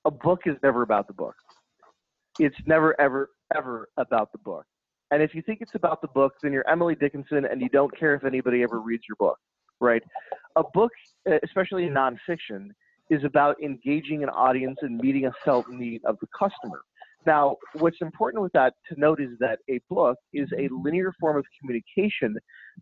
a 0.06 0.12
book 0.12 0.42
is 0.46 0.56
never 0.64 0.82
about 0.82 1.06
the 1.08 1.14
book. 1.14 1.36
It's 2.40 2.56
never, 2.66 3.00
ever, 3.00 3.30
ever 3.56 3.90
about 3.98 4.32
the 4.32 4.40
book. 4.40 4.66
And 5.12 5.22
if 5.22 5.36
you 5.36 5.44
think 5.44 5.62
it's 5.62 5.76
about 5.76 6.02
the 6.02 6.08
book, 6.08 6.34
then 6.42 6.54
you're 6.54 6.68
Emily 6.68 6.96
Dickinson 6.96 7.46
and 7.46 7.62
you 7.62 7.70
don't 7.70 7.96
care 7.98 8.16
if 8.16 8.24
anybody 8.24 8.64
ever 8.64 8.80
reads 8.80 9.04
your 9.08 9.16
book, 9.20 9.38
right? 9.80 10.02
A 10.56 10.64
book, 10.74 10.92
especially 11.44 11.86
in 11.86 11.94
nonfiction, 11.94 12.70
is 13.10 13.24
about 13.24 13.62
engaging 13.62 14.24
an 14.24 14.30
audience 14.30 14.78
and 14.82 14.98
meeting 14.98 15.26
a 15.26 15.32
felt 15.44 15.70
need 15.70 16.02
of 16.06 16.18
the 16.22 16.28
customer. 16.38 16.82
Now, 17.26 17.58
what's 17.74 17.98
important 18.02 18.42
with 18.42 18.54
that 18.54 18.74
to 18.90 19.00
note 19.00 19.20
is 19.22 19.32
that 19.40 19.60
a 19.70 19.80
book 19.90 20.18
is 20.34 20.50
a 20.58 20.70
linear 20.72 21.14
form 21.20 21.38
of 21.38 21.46
communication 21.60 22.38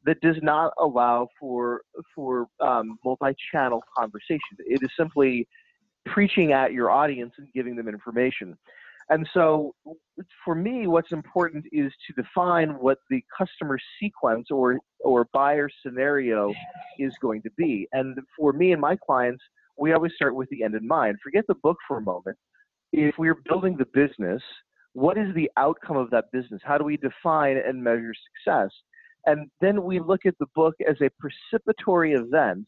that 0.05 0.21
does 0.21 0.37
not 0.41 0.73
allow 0.79 1.27
for 1.39 1.81
for 2.13 2.47
um, 2.59 2.97
multi-channel 3.03 3.81
conversation. 3.97 4.57
It 4.59 4.81
is 4.83 4.89
simply 4.97 5.47
preaching 6.05 6.51
at 6.51 6.71
your 6.71 6.91
audience 6.91 7.33
and 7.37 7.47
giving 7.53 7.75
them 7.75 7.87
information. 7.87 8.55
And 9.09 9.27
so, 9.33 9.73
for 10.43 10.53
me, 10.53 10.85
what's 10.85 11.11
important 11.13 11.65
is 11.71 11.91
to 12.07 12.21
define 12.21 12.71
what 12.71 12.99
the 13.09 13.23
customer 13.35 13.79
sequence 13.99 14.51
or 14.51 14.77
or 14.99 15.27
buyer 15.33 15.69
scenario 15.83 16.53
is 16.99 17.13
going 17.21 17.41
to 17.43 17.49
be. 17.57 17.87
And 17.93 18.17
for 18.37 18.53
me 18.53 18.71
and 18.73 18.81
my 18.81 18.97
clients, 18.97 19.43
we 19.77 19.93
always 19.93 20.11
start 20.15 20.35
with 20.35 20.49
the 20.49 20.63
end 20.63 20.75
in 20.75 20.87
mind. 20.87 21.17
Forget 21.23 21.45
the 21.47 21.55
book 21.55 21.77
for 21.87 21.97
a 21.97 22.01
moment. 22.01 22.37
If 22.93 23.15
we're 23.17 23.41
building 23.45 23.77
the 23.77 23.85
business, 23.85 24.41
what 24.93 25.17
is 25.17 25.33
the 25.35 25.51
outcome 25.57 25.97
of 25.97 26.09
that 26.11 26.25
business? 26.31 26.61
How 26.63 26.77
do 26.77 26.83
we 26.83 26.97
define 26.97 27.57
and 27.57 27.83
measure 27.83 28.13
success? 28.45 28.71
And 29.25 29.49
then 29.61 29.83
we 29.83 29.99
look 29.99 30.25
at 30.25 30.35
the 30.39 30.47
book 30.55 30.75
as 30.87 30.95
a 31.01 31.09
precipitory 31.19 32.13
event 32.13 32.65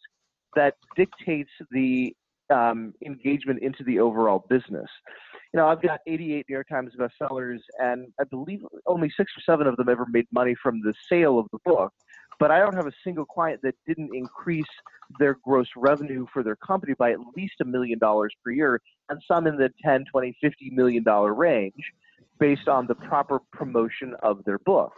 that 0.56 0.76
dictates 0.96 1.50
the 1.72 2.14
um, 2.50 2.94
engagement 3.06 3.62
into 3.62 3.84
the 3.84 4.00
overall 4.00 4.46
business. 4.50 4.90
You 5.54 5.60
know, 5.60 5.68
I've 5.68 5.82
got 5.82 6.02
88 6.06 6.46
New 6.50 6.54
York 6.54 6.68
Times 6.70 6.92
bestsellers, 7.00 7.60
and 7.80 8.08
I 8.20 8.24
believe 8.26 8.62
only 8.86 9.12
six 9.16 9.32
or 9.38 9.42
seven 9.46 9.68
of 9.68 9.78
them 9.78 9.90
ever 9.90 10.06
made 10.12 10.28
money 10.32 10.56
from 10.62 10.82
the 10.82 10.94
sale 11.10 11.40
of 11.40 11.48
the 11.52 11.60
book. 11.66 11.94
But 12.40 12.52
I 12.52 12.60
don't 12.60 12.76
have 12.76 12.88
a 12.88 12.94
single 13.04 13.26
client 13.26 13.62
that 13.64 13.76
didn't 13.88 14.12
increase 14.14 14.64
their 15.20 15.38
gross 15.44 15.68
revenue 15.76 16.26
for 16.34 16.42
their 16.42 16.56
company 16.56 16.94
by 16.98 17.12
at 17.12 17.20
least 17.36 17.56
a 17.62 17.66
million 17.66 18.00
dollars 18.00 18.34
per 18.44 18.52
year, 18.52 18.82
and 19.10 19.22
some 19.28 19.46
in 19.46 19.58
the 19.58 19.70
10, 19.84 20.06
20, 20.12 20.36
50 20.42 20.70
million 20.72 21.04
dollar 21.04 21.34
range 21.34 21.94
based 22.40 22.68
on 22.68 22.88
the 22.88 22.96
proper 22.96 23.40
promotion 23.52 24.16
of 24.24 24.44
their 24.46 24.60
book. 24.60 24.94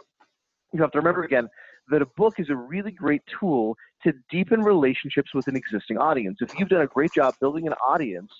You 0.72 0.80
have 0.80 0.92
to 0.92 0.98
remember 0.98 1.24
again 1.24 1.48
that 1.90 2.00
a 2.00 2.06
book 2.16 2.34
is 2.38 2.48
a 2.48 2.56
really 2.56 2.92
great 2.92 3.22
tool 3.40 3.76
to 4.04 4.12
deepen 4.30 4.62
relationships 4.62 5.34
with 5.34 5.48
an 5.48 5.56
existing 5.56 5.98
audience. 5.98 6.38
If 6.40 6.58
you've 6.58 6.68
done 6.68 6.82
a 6.82 6.86
great 6.86 7.12
job 7.12 7.34
building 7.40 7.66
an 7.66 7.74
audience 7.86 8.30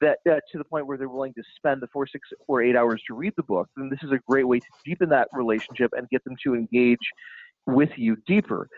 that 0.00 0.18
uh, 0.28 0.34
to 0.50 0.58
the 0.58 0.64
point 0.64 0.86
where 0.86 0.98
they're 0.98 1.08
willing 1.08 1.32
to 1.34 1.42
spend 1.56 1.80
the 1.80 1.86
four, 1.92 2.06
six, 2.06 2.28
or 2.48 2.62
eight 2.62 2.76
hours 2.76 3.00
to 3.06 3.14
read 3.14 3.32
the 3.36 3.42
book, 3.44 3.68
then 3.76 3.88
this 3.88 4.00
is 4.02 4.10
a 4.10 4.18
great 4.28 4.46
way 4.46 4.58
to 4.58 4.66
deepen 4.84 5.08
that 5.08 5.28
relationship 5.32 5.92
and 5.96 6.08
get 6.10 6.22
them 6.24 6.34
to 6.44 6.54
engage 6.54 6.98
with 7.66 7.90
you 7.96 8.16
deeper. 8.26 8.68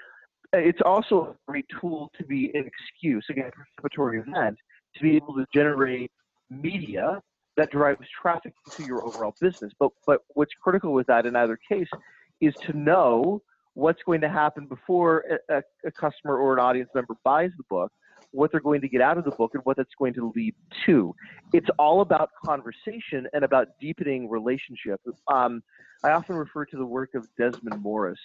It's 0.58 0.80
also 0.84 1.22
a 1.22 1.50
great 1.50 1.66
tool 1.80 2.10
to 2.16 2.24
be 2.24 2.50
an 2.54 2.66
excuse, 2.66 3.26
again, 3.30 3.50
a 3.50 3.82
participatory 3.82 4.20
event, 4.26 4.56
to 4.96 5.02
be 5.02 5.16
able 5.16 5.34
to 5.34 5.46
generate 5.52 6.10
media 6.50 7.20
that 7.56 7.70
drives 7.70 8.06
traffic 8.20 8.52
to 8.72 8.84
your 8.84 9.04
overall 9.04 9.34
business. 9.40 9.72
But 9.78 9.90
but 10.06 10.20
what's 10.34 10.52
critical 10.62 10.92
with 10.92 11.06
that 11.06 11.26
in 11.26 11.36
either 11.36 11.58
case 11.68 11.88
is 12.40 12.54
to 12.66 12.76
know 12.76 13.42
what's 13.74 14.02
going 14.04 14.20
to 14.20 14.28
happen 14.28 14.66
before 14.66 15.24
a, 15.50 15.62
a, 15.84 15.90
customer 15.90 16.38
or 16.38 16.52
an 16.54 16.60
audience 16.60 16.88
member 16.94 17.14
buys 17.24 17.50
the 17.56 17.64
book, 17.68 17.90
what 18.30 18.50
they're 18.52 18.60
going 18.60 18.80
to 18.80 18.88
get 18.88 19.00
out 19.00 19.18
of 19.18 19.24
the 19.24 19.32
book, 19.32 19.50
and 19.54 19.62
what 19.64 19.76
that's 19.76 19.94
going 19.98 20.14
to 20.14 20.32
lead 20.34 20.54
to. 20.86 21.14
It's 21.52 21.68
all 21.78 22.00
about 22.00 22.30
conversation 22.44 23.26
and 23.32 23.44
about 23.44 23.68
deepening 23.80 24.30
relationship. 24.30 25.00
Um, 25.32 25.62
I 26.04 26.10
often 26.10 26.36
refer 26.36 26.64
to 26.66 26.76
the 26.76 26.86
work 26.86 27.14
of 27.14 27.26
Desmond 27.36 27.82
Morris, 27.82 28.20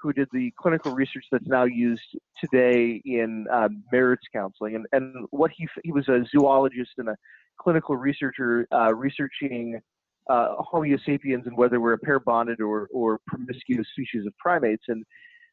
who 0.00 0.12
did 0.12 0.28
the 0.32 0.52
clinical 0.58 0.92
research 0.92 1.24
that's 1.30 1.46
now 1.46 1.64
used 1.64 2.16
today 2.42 3.00
in 3.04 3.46
marriage 3.92 4.20
counseling. 4.32 4.74
And, 4.76 4.86
and 4.92 5.26
what 5.30 5.50
he, 5.54 5.68
he 5.84 5.92
was 5.92 6.08
a 6.08 6.24
zoologist 6.30 6.92
and 6.98 7.08
a 7.08 7.16
clinical 7.58 7.96
researcher 7.96 8.66
uh, 8.72 8.94
researching 8.94 9.80
uh, 10.28 10.54
Homo 10.58 10.96
sapiens 11.04 11.46
and 11.46 11.56
whether 11.56 11.80
we're 11.80 11.94
a 11.94 11.98
pair 11.98 12.20
bonded 12.20 12.60
or, 12.60 12.88
or 12.92 13.20
promiscuous 13.26 13.86
species 13.92 14.26
of 14.26 14.36
primates. 14.38 14.84
And, 14.88 15.04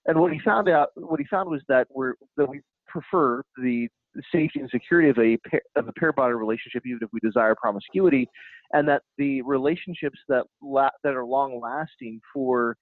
and 0.06 0.20
what 0.20 0.32
he 0.32 0.40
found 0.40 0.70
out, 0.70 0.90
what 0.96 1.20
he 1.20 1.26
found 1.26 1.50
was 1.50 1.62
that 1.68 1.88
we're, 1.90 2.14
that 2.38 2.48
we 2.48 2.62
prefer 2.88 3.44
the 3.62 3.90
safety 4.32 4.60
and 4.60 4.70
security 4.70 5.10
of 5.10 5.18
a 5.18 5.38
pair, 5.50 5.62
of 5.76 5.88
a 5.88 5.94
pair 5.94 6.14
bonded 6.14 6.38
relationship, 6.38 6.84
even 6.86 7.00
if 7.02 7.10
we 7.12 7.20
desire 7.20 7.56
promiscuity, 7.56 8.28
and 8.74 8.88
that 8.88 9.02
the 9.18 9.42
relationships 9.44 10.20
that 10.28 10.44
la- 10.62 10.90
that 11.04 11.14
are 11.14 11.26
long 11.26 11.60
lasting 11.62 12.20
for 12.34 12.76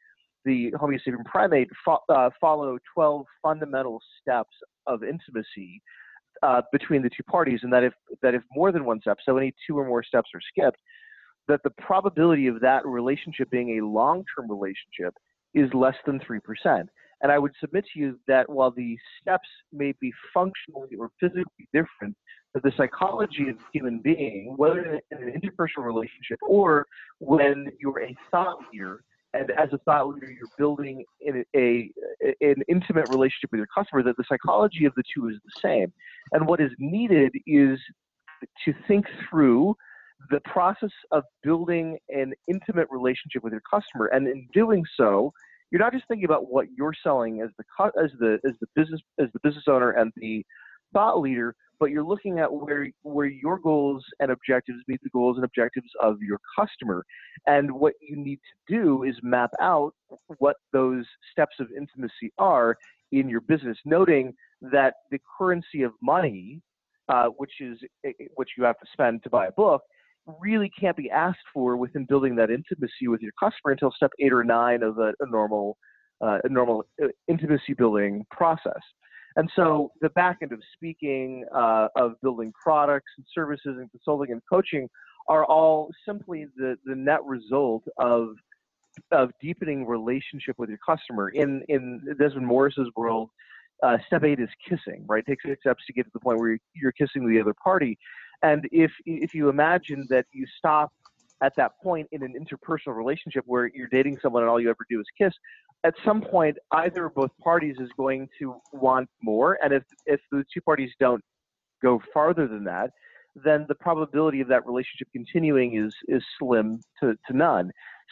the 0.46 0.72
Homo 0.80 0.98
primate 1.26 1.70
fo- 1.84 2.04
uh, 2.10 2.30
follow 2.40 2.78
12 2.94 3.26
fundamental 3.42 4.00
steps 4.22 4.54
of 4.88 5.04
intimacy 5.04 5.82
uh, 6.44 6.62
between 6.72 7.02
the 7.02 7.10
two 7.10 7.24
parties, 7.24 7.62
and 7.64 7.74
that 7.74 7.84
if 7.84 7.94
that 8.22 8.34
if 8.34 8.44
more 8.52 8.72
than 8.72 8.86
one 8.86 9.02
step, 9.02 9.18
so 9.26 9.38
any 9.38 9.54
two 9.68 9.78
or 9.78 9.86
more 9.86 10.04
steps 10.04 10.30
are 10.34 10.42
skipped, 10.52 10.80
that 11.48 11.62
the 11.64 11.72
probability 11.72 12.48
of 12.48 12.60
that 12.62 12.86
relationship 12.86 13.50
being 13.50 13.80
a 13.80 13.86
long-term 13.86 14.50
relationship 14.50 15.14
is 15.54 15.74
less 15.74 15.96
than 16.06 16.20
three 16.20 16.40
percent. 16.40 16.90
And 17.22 17.32
I 17.32 17.40
would 17.40 17.54
submit 17.60 17.86
to 17.94 18.00
you 18.00 18.20
that 18.28 18.50
while 18.50 18.72
the 18.72 18.98
steps 19.22 19.48
may 19.72 19.94
be 20.02 20.12
functionally 20.34 20.96
or 21.00 21.10
physically 21.20 21.68
different, 21.74 22.16
that 22.54 22.64
the 22.64 22.72
psychology 22.78 23.50
of 23.50 23.58
the 23.58 23.64
human 23.74 24.00
being, 24.00 24.54
whether 24.58 25.00
in 25.12 25.18
an 25.18 25.42
interpersonal 25.42 25.86
relationship 25.86 26.40
or 26.42 26.86
when 27.20 27.68
you're 27.80 28.02
a 28.02 28.16
thought 28.32 28.58
leader, 28.72 29.02
and 29.36 29.52
as 29.52 29.70
a 29.74 29.78
thought 29.80 30.08
leader, 30.08 30.32
you're 30.32 30.48
building 30.58 31.04
a, 31.28 31.44
a, 31.56 31.92
an 32.42 32.62
intimate 32.68 33.10
relationship 33.10 33.52
with 33.52 33.60
your 33.60 33.68
customer, 33.76 34.04
that 34.04 34.18
the 34.18 34.24
psychology 34.28 34.86
of 34.86 34.94
the 34.96 35.04
two 35.14 35.28
is 35.30 35.36
the 35.44 35.60
same. 35.62 35.92
And 36.32 36.48
what 36.48 36.62
is 36.62 36.72
needed 36.80 37.32
is 37.46 37.80
to 38.66 38.74
think 38.88 39.06
through 39.30 39.76
the 40.30 40.40
process 40.46 40.92
of 41.12 41.24
building 41.44 41.98
an 42.10 42.34
intimate 42.48 42.88
relationship 42.90 43.44
with 43.44 43.54
your 43.54 43.62
customer. 43.70 44.08
And 44.08 44.28
in 44.28 44.48
doing 44.54 44.84
so, 44.98 45.32
you're 45.72 45.82
not 45.82 45.94
just 45.94 46.06
thinking 46.08 46.26
about 46.26 46.52
what 46.52 46.68
you're 46.76 46.94
selling 47.04 47.42
as 47.42 47.50
the 47.58 47.66
as 48.02 48.12
the 48.20 48.40
as 48.48 48.54
the 48.62 48.68
business 48.76 49.02
as 49.20 49.28
the 49.34 49.40
business 49.44 49.66
owner 49.68 49.92
and 49.92 50.12
the 50.16 50.46
thought 50.94 51.20
leader, 51.20 51.56
but 51.80 51.92
you're 51.92 52.04
looking 52.04 52.40
at 52.40 52.52
where 52.52 52.90
where 53.04 53.26
your 53.26 53.60
goals 53.60 54.04
and 54.20 54.32
objectives 54.32 54.80
meet 54.88 55.02
the 55.04 55.10
goals 55.10 55.38
and 55.38 55.46
objectives 55.46 55.90
of 56.02 56.22
your 56.22 56.40
customer. 56.58 57.04
And 57.48 57.72
what 57.72 57.94
you 58.02 58.16
need 58.16 58.38
to 58.38 58.74
do 58.76 59.04
is 59.04 59.16
map 59.24 59.52
out 59.62 59.94
what 60.38 60.58
those 60.74 61.06
steps 61.32 61.56
of 61.60 61.68
intimacy 61.76 62.32
are 62.38 62.78
in 63.12 63.30
your 63.30 63.42
business, 63.42 63.78
noting 63.86 64.34
that 64.62 64.96
the 65.12 65.20
currency 65.38 65.84
of 65.84 65.94
money, 66.02 66.62
uh, 67.10 67.28
which 67.38 67.54
is 67.60 67.78
eh, 68.06 68.12
eh, 68.20 68.26
which 68.36 68.50
you 68.58 68.64
have 68.64 68.78
to 68.80 68.86
spend 68.92 69.24
to 69.24 69.30
buy 69.30 69.48
a 69.48 69.52
book, 69.52 69.82
really 70.40 70.72
can't 70.80 70.98
be 70.98 71.10
asked 71.10 71.46
for 71.54 71.78
within 71.78 72.06
building 72.06 72.36
that 72.36 72.50
intimacy 72.50 73.08
with 73.08 73.22
your 73.22 73.32
customer 73.40 73.72
until 73.72 73.92
step 73.92 74.12
eight 74.20 74.34
or 74.34 74.44
nine 74.44 74.82
of 74.84 74.98
a, 74.98 75.14
a 75.20 75.30
normal 75.30 75.78
uh, 76.22 76.40
a 76.44 76.50
normal 76.50 76.86
uh, 77.04 77.08
intimacy 77.28 77.74
building 77.78 78.26
process. 78.32 78.82
And 79.36 79.50
so 79.56 79.92
the 80.02 80.10
back 80.10 80.38
end 80.42 80.52
of 80.54 80.62
speaking, 80.74 81.46
uh, 81.54 81.88
of 81.96 82.14
building 82.22 82.54
products 82.62 83.12
and 83.18 83.26
services 83.34 83.78
and 83.78 83.92
consulting 83.92 84.32
and 84.32 84.42
coaching 84.50 84.90
are 85.28 85.46
all 85.46 85.90
simply 86.08 86.46
the, 86.56 86.78
the 86.86 86.96
net 86.96 87.24
result 87.26 87.84
of 87.98 88.30
of 89.12 89.30
deepening 89.42 89.86
relationship 89.86 90.56
with 90.58 90.70
your 90.70 90.80
customer. 90.86 91.30
In 91.30 91.64
in 91.68 92.02
Desmond 92.18 92.48
Morris's 92.48 92.88
world, 92.96 93.30
uh, 93.84 93.98
step 94.08 94.24
eight 94.24 94.40
is 94.40 94.50
kissing, 94.68 95.04
right? 95.08 95.24
It 95.28 95.30
takes 95.30 95.44
six 95.44 95.60
steps 95.62 95.84
to 95.88 95.94
get 95.94 96.04
to 96.04 96.12
the 96.14 96.20
point 96.20 96.40
where 96.40 96.58
you're 96.74 96.94
kissing 96.94 97.28
the 97.28 97.42
other 97.42 97.54
party. 97.54 97.98
And 98.42 98.68
if 98.72 98.92
if 99.06 99.34
you 99.34 99.50
imagine 99.50 100.06
that 100.10 100.26
you 100.32 100.46
stop 100.58 100.92
at 101.44 101.54
that 101.58 101.74
point 101.84 102.08
in 102.14 102.24
an 102.24 102.34
interpersonal 102.34 102.96
relationship 102.96 103.44
where 103.46 103.70
you're 103.74 103.90
dating 103.92 104.18
someone 104.22 104.44
and 104.44 104.50
all 104.50 104.60
you 104.60 104.70
ever 104.70 104.86
do 104.90 105.00
is 105.02 105.06
kiss, 105.18 105.34
at 105.86 105.94
some 106.04 106.22
point 106.22 106.58
either 106.72 107.06
or 107.06 107.10
both 107.10 107.32
parties 107.44 107.76
is 107.80 107.90
going 107.96 108.28
to 108.40 108.56
want 108.74 109.08
more. 109.22 109.58
And 109.64 109.72
if 109.74 109.84
if 110.06 110.20
the 110.32 110.44
two 110.54 110.62
parties 110.62 110.92
don't 111.00 111.24
go 111.82 112.02
farther 112.14 112.48
than 112.48 112.64
that, 112.66 112.90
then 113.48 113.66
the 113.68 113.76
probability 113.76 114.42
of 114.42 114.48
that 114.48 114.66
relationship 114.66 115.08
continuing 115.14 115.70
is 115.84 115.94
is 116.08 116.24
slim 116.40 116.68
to, 117.00 117.16
to 117.28 117.38
none. 117.38 117.72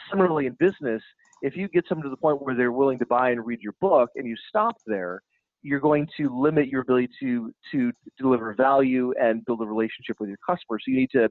Similarly 0.10 0.46
in 0.48 0.56
business, 0.60 1.02
If 1.44 1.58
you 1.58 1.68
get 1.68 1.84
someone 1.88 2.06
to 2.06 2.10
the 2.10 2.18
point 2.18 2.42
where 2.42 2.56
they're 2.56 2.72
willing 2.72 3.00
to 3.00 3.06
buy 3.06 3.32
and 3.32 3.46
read 3.46 3.60
your 3.62 3.76
book 3.82 4.10
and 4.16 4.26
you 4.26 4.36
stop 4.48 4.78
there, 4.88 5.22
you're 5.62 5.82
going 5.82 6.08
to 6.18 6.30
limit 6.42 6.68
your 6.70 6.82
ability 6.82 7.10
to 7.22 7.52
to 7.72 7.92
deliver 8.18 8.54
value 8.54 9.14
and 9.22 9.44
build 9.46 9.62
a 9.62 9.66
relationship 9.66 10.16
with 10.20 10.30
your 10.30 10.38
customer. 10.46 10.80
So 10.80 10.86
you 10.88 10.98
need 10.98 11.12
to 11.12 11.30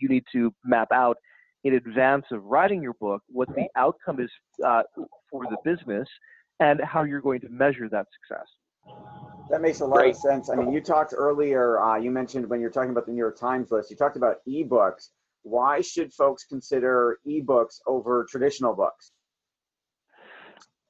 you 0.00 0.08
need 0.08 0.24
to 0.32 0.52
map 0.64 0.88
out 0.92 1.16
in 1.64 1.74
advance 1.74 2.26
of 2.30 2.44
writing 2.44 2.82
your 2.82 2.94
book 2.94 3.22
what 3.28 3.48
the 3.54 3.66
outcome 3.76 4.20
is 4.20 4.30
uh, 4.64 4.82
for 5.30 5.44
the 5.44 5.56
business 5.64 6.08
and 6.60 6.80
how 6.84 7.02
you're 7.02 7.20
going 7.20 7.40
to 7.40 7.48
measure 7.48 7.88
that 7.88 8.06
success. 8.20 8.46
That 9.50 9.60
makes 9.60 9.80
a 9.80 9.86
lot 9.86 9.96
Great. 9.96 10.10
of 10.10 10.16
sense. 10.16 10.50
I 10.50 10.56
mean, 10.56 10.72
you 10.72 10.80
talked 10.80 11.14
earlier. 11.16 11.80
Uh, 11.80 11.96
you 11.96 12.10
mentioned 12.10 12.48
when 12.48 12.60
you're 12.60 12.70
talking 12.70 12.90
about 12.90 13.06
the 13.06 13.12
New 13.12 13.18
York 13.18 13.38
Times 13.38 13.70
list, 13.70 13.90
you 13.90 13.96
talked 13.96 14.16
about 14.16 14.36
ebooks. 14.48 15.08
Why 15.42 15.80
should 15.80 16.12
folks 16.12 16.44
consider 16.44 17.18
ebooks 17.26 17.80
over 17.86 18.26
traditional 18.30 18.74
books? 18.74 19.12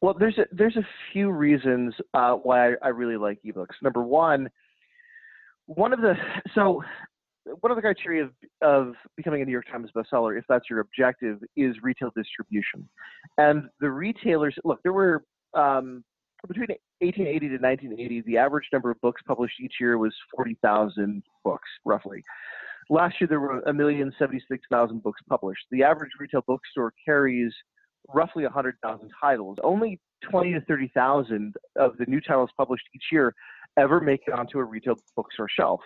Well, 0.01 0.15
there's 0.19 0.39
a, 0.39 0.45
there's 0.53 0.77
a 0.77 0.87
few 1.13 1.31
reasons 1.31 1.95
uh, 2.13 2.35
why 2.35 2.73
I, 2.73 2.75
I, 2.83 2.89
really 2.89 3.17
like 3.17 3.39
ebooks. 3.45 3.75
Number 3.83 4.03
one, 4.03 4.51
one 5.67 5.93
of 5.93 6.01
the 6.01 6.15
so 6.55 6.83
one 7.61 7.71
of 7.71 7.77
the 7.77 7.83
criteria 7.83 8.25
of, 8.25 8.31
of 8.63 8.95
becoming 9.17 9.43
a 9.43 9.45
New 9.45 9.53
York 9.53 9.67
Times 9.71 9.91
bestseller, 9.95 10.39
if 10.39 10.45
that's 10.49 10.69
your 10.71 10.81
objective, 10.81 11.39
is 11.57 11.77
retail 11.83 12.11
distribution. 12.17 12.89
And 13.39 13.69
the 13.81 13.91
retailers, 13.91 14.55
look, 14.65 14.81
there 14.83 14.93
were 14.93 15.25
um, 15.55 16.05
between 16.49 16.69
1880 17.01 17.49
to 17.49 17.55
1980, 17.55 18.23
the 18.27 18.39
average 18.39 18.67
number 18.73 18.91
of 18.91 19.01
books 19.01 19.23
published 19.27 19.61
each 19.61 19.75
year 19.81 19.99
was 19.99 20.15
40,000 20.37 21.23
books, 21.43 21.69
roughly. 21.85 22.23
Last 22.91 23.15
year, 23.21 23.29
there 23.29 23.41
were 23.41 23.61
a 23.61 23.73
million 23.73 24.13
seventy-six 24.19 24.63
thousand 24.71 25.03
books 25.03 25.21
published. 25.29 25.65
The 25.71 25.83
average 25.83 26.11
retail 26.21 26.43
bookstore 26.47 26.93
carries 27.03 27.53
roughly 28.13 28.43
100,000 28.43 29.11
titles. 29.19 29.57
Only 29.63 29.99
20 30.31 30.53
to 30.53 30.61
30,000 30.63 31.55
of 31.77 31.97
the 31.97 32.05
new 32.07 32.21
titles 32.21 32.51
published 32.59 32.85
each 32.95 33.05
year 33.11 33.35
ever 33.79 34.01
make 34.01 34.21
it 34.27 34.35
onto 34.35 34.59
a 34.59 34.65
retail 34.65 34.97
bookstore 35.17 35.49
shelf. 35.49 35.81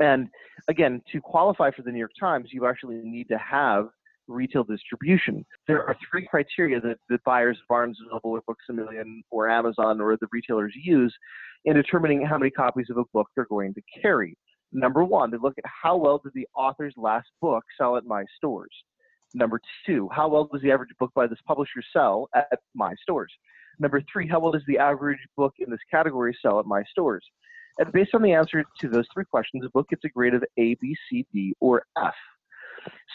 And 0.00 0.28
again, 0.68 1.02
to 1.12 1.20
qualify 1.20 1.70
for 1.70 1.82
the 1.82 1.92
New 1.92 1.98
York 1.98 2.12
Times, 2.18 2.48
you 2.52 2.66
actually 2.66 3.00
need 3.02 3.28
to 3.28 3.38
have 3.38 3.88
retail 4.26 4.64
distribution. 4.64 5.44
There 5.68 5.84
are 5.84 5.96
three 6.10 6.26
criteria 6.26 6.80
that, 6.80 6.96
that 7.10 7.22
buyers 7.24 7.58
of 7.60 7.68
Barnes 7.68 7.98
& 8.04 8.12
Noble 8.12 8.30
or 8.30 8.42
Books 8.46 8.64
A 8.70 8.72
Million 8.72 9.22
or 9.30 9.50
Amazon 9.50 10.00
or 10.00 10.16
the 10.16 10.26
retailers 10.32 10.74
use 10.74 11.14
in 11.64 11.74
determining 11.76 12.24
how 12.24 12.38
many 12.38 12.50
copies 12.50 12.86
of 12.90 12.96
a 12.96 13.04
book 13.12 13.28
they're 13.34 13.46
going 13.46 13.74
to 13.74 13.82
carry. 14.00 14.36
Number 14.72 15.04
one, 15.04 15.30
they 15.30 15.36
look 15.36 15.54
at 15.58 15.64
how 15.66 15.96
well 15.96 16.18
did 16.18 16.32
the 16.34 16.48
author's 16.56 16.94
last 16.96 17.28
book 17.40 17.64
sell 17.78 17.96
at 17.96 18.04
my 18.04 18.24
stores. 18.36 18.72
Number 19.34 19.60
two, 19.84 20.08
how 20.12 20.28
well 20.28 20.48
does 20.50 20.62
the 20.62 20.70
average 20.70 20.90
book 20.98 21.10
by 21.14 21.26
this 21.26 21.38
publisher 21.46 21.82
sell 21.92 22.28
at 22.34 22.58
my 22.74 22.94
stores? 23.02 23.32
Number 23.78 24.02
three, 24.12 24.28
how 24.28 24.40
well 24.40 24.52
does 24.52 24.62
the 24.66 24.78
average 24.78 25.18
book 25.36 25.54
in 25.58 25.70
this 25.70 25.80
category 25.90 26.36
sell 26.40 26.60
at 26.60 26.66
my 26.66 26.82
stores? 26.90 27.24
And 27.78 27.92
based 27.92 28.14
on 28.14 28.22
the 28.22 28.32
answer 28.32 28.64
to 28.80 28.88
those 28.88 29.06
three 29.12 29.24
questions, 29.24 29.64
a 29.64 29.70
book 29.70 29.88
gets 29.88 30.04
a 30.04 30.08
grade 30.08 30.34
of 30.34 30.44
A, 30.58 30.74
B, 30.74 30.96
C, 31.08 31.26
D, 31.32 31.54
or 31.60 31.84
F. 31.98 32.14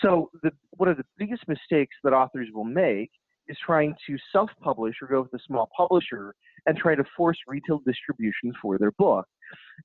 So 0.01 0.29
the, 0.43 0.51
one 0.71 0.89
of 0.89 0.97
the 0.97 1.05
biggest 1.17 1.47
mistakes 1.47 1.95
that 2.03 2.13
authors 2.13 2.47
will 2.53 2.63
make 2.63 3.11
is 3.47 3.57
trying 3.65 3.95
to 4.05 4.17
self-publish 4.31 4.95
or 5.01 5.07
go 5.07 5.21
with 5.21 5.33
a 5.33 5.43
small 5.45 5.69
publisher 5.75 6.35
and 6.65 6.77
try 6.77 6.93
to 6.93 7.03
force 7.17 7.37
retail 7.47 7.81
distribution 7.85 8.53
for 8.61 8.77
their 8.77 8.91
book. 8.91 9.25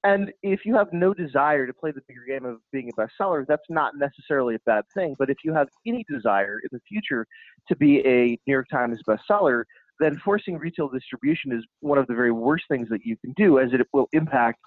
And 0.02 0.32
if 0.42 0.66
you 0.66 0.74
have 0.74 0.92
no 0.92 1.14
desire 1.14 1.66
to 1.66 1.72
play 1.72 1.90
the 1.90 2.02
bigger 2.06 2.24
game 2.28 2.44
of 2.44 2.58
being 2.72 2.90
a 2.90 3.00
bestseller, 3.00 3.46
that's 3.46 3.64
not 3.70 3.96
necessarily 3.96 4.56
a 4.56 4.58
bad 4.66 4.84
thing. 4.92 5.14
But 5.18 5.30
if 5.30 5.38
you 5.44 5.54
have 5.54 5.68
any 5.86 6.04
desire 6.10 6.58
in 6.62 6.68
the 6.72 6.80
future 6.86 7.26
to 7.68 7.76
be 7.76 8.00
a 8.00 8.38
New 8.46 8.52
York 8.52 8.66
Times 8.70 9.00
bestseller, 9.08 9.64
then 10.00 10.20
forcing 10.24 10.58
retail 10.58 10.88
distribution 10.88 11.52
is 11.52 11.64
one 11.80 11.98
of 11.98 12.06
the 12.06 12.14
very 12.14 12.32
worst 12.32 12.64
things 12.68 12.88
that 12.90 13.04
you 13.04 13.16
can 13.16 13.32
do, 13.36 13.58
as 13.58 13.72
it 13.72 13.80
will 13.92 14.08
impact 14.12 14.58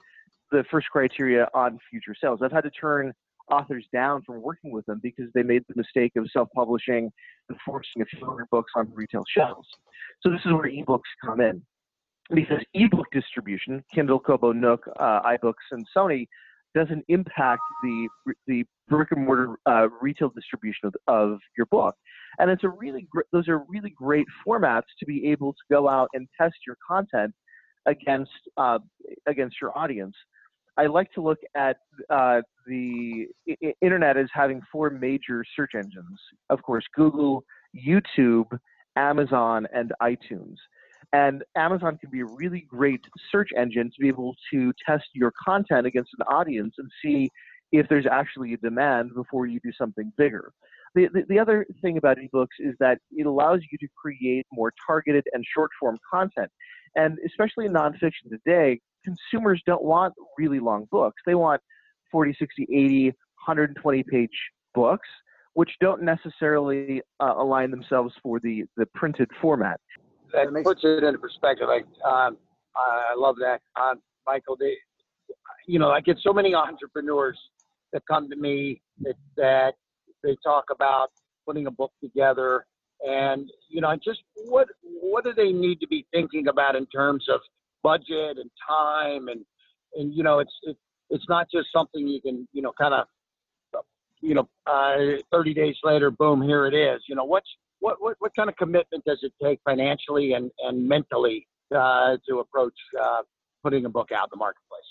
the 0.51 0.63
first 0.71 0.87
criteria 0.89 1.47
on 1.53 1.77
future 1.89 2.15
sales. 2.19 2.39
I've 2.41 2.51
had 2.51 2.63
to 2.63 2.71
turn 2.71 3.13
authors 3.51 3.85
down 3.93 4.21
from 4.23 4.41
working 4.41 4.71
with 4.71 4.85
them 4.85 4.99
because 5.01 5.25
they 5.33 5.43
made 5.43 5.63
the 5.67 5.75
mistake 5.75 6.13
of 6.17 6.29
self-publishing 6.31 7.11
and 7.49 7.57
forcing 7.65 8.01
a 8.01 8.05
few 8.05 8.25
hundred 8.25 8.49
books 8.51 8.71
on 8.75 8.91
retail 8.93 9.23
shelves. 9.35 9.67
So 10.21 10.29
this 10.29 10.41
is 10.45 10.51
where 10.51 10.69
ebooks 10.69 11.01
come 11.23 11.41
in 11.41 11.61
because 12.33 12.59
ebook 12.73 13.07
distribution, 13.11 13.83
Kindle, 13.93 14.19
Kobo, 14.19 14.51
Nook, 14.51 14.83
uh, 14.99 15.21
iBooks, 15.21 15.53
and 15.71 15.85
Sony, 15.95 16.27
doesn't 16.75 17.05
impact 17.07 17.61
the 17.81 18.07
the 18.45 18.65
brick 18.87 19.09
and 19.11 19.25
mortar 19.25 19.55
uh, 19.65 19.87
retail 20.01 20.29
distribution 20.29 20.87
of, 20.87 20.95
of 21.07 21.39
your 21.57 21.65
book. 21.67 21.95
And 22.39 22.49
it's 22.51 22.63
a 22.63 22.69
really 22.69 23.07
gr- 23.09 23.21
those 23.31 23.47
are 23.47 23.59
really 23.67 23.89
great 23.89 24.25
formats 24.45 24.83
to 24.99 25.05
be 25.05 25.27
able 25.27 25.53
to 25.53 25.59
go 25.69 25.87
out 25.87 26.09
and 26.13 26.27
test 26.39 26.55
your 26.65 26.77
content 26.87 27.33
against 27.85 28.31
uh, 28.57 28.79
against 29.27 29.57
your 29.61 29.77
audience. 29.77 30.15
I 30.77 30.85
like 30.85 31.11
to 31.13 31.21
look 31.21 31.39
at 31.55 31.77
uh, 32.09 32.41
the 32.67 33.27
I- 33.49 33.73
internet 33.81 34.17
as 34.17 34.27
having 34.33 34.61
four 34.71 34.89
major 34.89 35.43
search 35.55 35.71
engines. 35.75 36.19
Of 36.49 36.61
course, 36.61 36.85
Google, 36.95 37.43
YouTube, 37.75 38.57
Amazon, 38.95 39.67
and 39.73 39.91
iTunes. 40.01 40.55
And 41.13 41.43
Amazon 41.55 41.97
can 41.97 42.09
be 42.11 42.19
a 42.19 42.25
really 42.25 42.67
great 42.69 43.01
search 43.31 43.49
engine 43.55 43.89
to 43.89 44.01
be 44.01 44.07
able 44.07 44.35
to 44.51 44.73
test 44.85 45.05
your 45.13 45.31
content 45.43 45.87
against 45.87 46.11
an 46.19 46.25
audience 46.27 46.75
and 46.77 46.89
see 47.01 47.29
if 47.71 47.87
there's 47.89 48.05
actually 48.05 48.53
a 48.53 48.57
demand 48.57 49.11
before 49.15 49.45
you 49.45 49.59
do 49.63 49.71
something 49.77 50.11
bigger. 50.17 50.51
The, 50.97 51.07
the, 51.13 51.23
the, 51.29 51.39
other 51.39 51.63
thing 51.81 51.97
about 51.97 52.17
ebooks 52.17 52.57
is 52.59 52.73
that 52.79 52.97
it 53.11 53.27
allows 53.27 53.59
you 53.71 53.77
to 53.77 53.87
create 53.95 54.47
more 54.51 54.73
targeted 54.85 55.23
and 55.31 55.43
short 55.53 55.69
form 55.79 55.99
content. 56.11 56.49
And 56.95 57.19
especially 57.23 57.67
in 57.67 57.73
nonfiction 57.73 58.31
today, 58.31 58.79
consumers 59.05 59.61
don't 59.67 59.83
want 59.83 60.15
really 60.39 60.59
long 60.59 60.87
books. 60.89 61.21
They 61.27 61.35
want 61.35 61.61
40, 62.11 62.35
60, 62.39 62.67
80, 62.73 63.05
120 63.05 64.03
page 64.09 64.29
books, 64.73 65.07
which 65.53 65.69
don't 65.79 66.01
necessarily 66.01 67.03
uh, 67.19 67.35
align 67.37 67.69
themselves 67.69 68.15
for 68.23 68.39
the, 68.39 68.63
the 68.75 68.87
printed 68.95 69.29
format 69.39 69.79
that 70.33 70.47
puts 70.63 70.81
it 70.83 71.03
into 71.03 71.19
perspective. 71.19 71.67
Like, 71.67 71.85
um, 72.05 72.37
I 72.75 73.13
love 73.15 73.35
that, 73.39 73.61
um, 73.79 74.01
Michael. 74.25 74.57
They, 74.59 74.73
you 75.67 75.79
know, 75.79 75.89
I 75.89 76.01
get 76.01 76.17
so 76.21 76.33
many 76.33 76.53
entrepreneurs 76.53 77.37
that 77.93 78.01
come 78.09 78.29
to 78.29 78.35
me 78.35 78.81
that, 79.01 79.15
that 79.37 79.73
they 80.23 80.35
talk 80.43 80.65
about 80.71 81.09
putting 81.45 81.67
a 81.67 81.71
book 81.71 81.91
together, 82.01 82.65
and 83.01 83.49
you 83.69 83.81
know, 83.81 83.95
just 84.03 84.21
what 84.45 84.67
what 84.83 85.23
do 85.23 85.33
they 85.33 85.51
need 85.51 85.79
to 85.79 85.87
be 85.87 86.05
thinking 86.11 86.47
about 86.47 86.75
in 86.75 86.85
terms 86.87 87.25
of 87.29 87.39
budget 87.83 88.37
and 88.37 88.49
time, 88.67 89.27
and 89.27 89.45
and 89.95 90.13
you 90.13 90.23
know, 90.23 90.39
it's 90.39 90.53
it, 90.63 90.77
it's 91.09 91.25
not 91.29 91.47
just 91.51 91.67
something 91.75 92.07
you 92.07 92.21
can 92.21 92.47
you 92.53 92.61
know 92.61 92.73
kind 92.79 92.93
of 92.93 93.07
you 94.21 94.33
know, 94.33 94.47
uh, 94.65 95.21
30 95.31 95.53
days 95.53 95.75
later, 95.83 96.11
boom, 96.11 96.41
here 96.41 96.65
it 96.65 96.73
is. 96.73 97.01
You 97.07 97.15
know, 97.15 97.23
what's 97.23 97.47
what, 97.79 98.01
what, 98.01 98.15
what 98.19 98.35
kind 98.35 98.49
of 98.49 98.55
commitment 98.55 99.03
does 99.05 99.19
it 99.21 99.33
take 99.41 99.59
financially 99.63 100.33
and, 100.33 100.49
and 100.59 100.87
mentally 100.87 101.47
uh, 101.75 102.17
to 102.27 102.39
approach 102.39 102.73
uh, 102.99 103.21
putting 103.63 103.85
a 103.85 103.89
book 103.89 104.11
out 104.11 104.25
in 104.25 104.29
the 104.31 104.37
marketplace? 104.37 104.81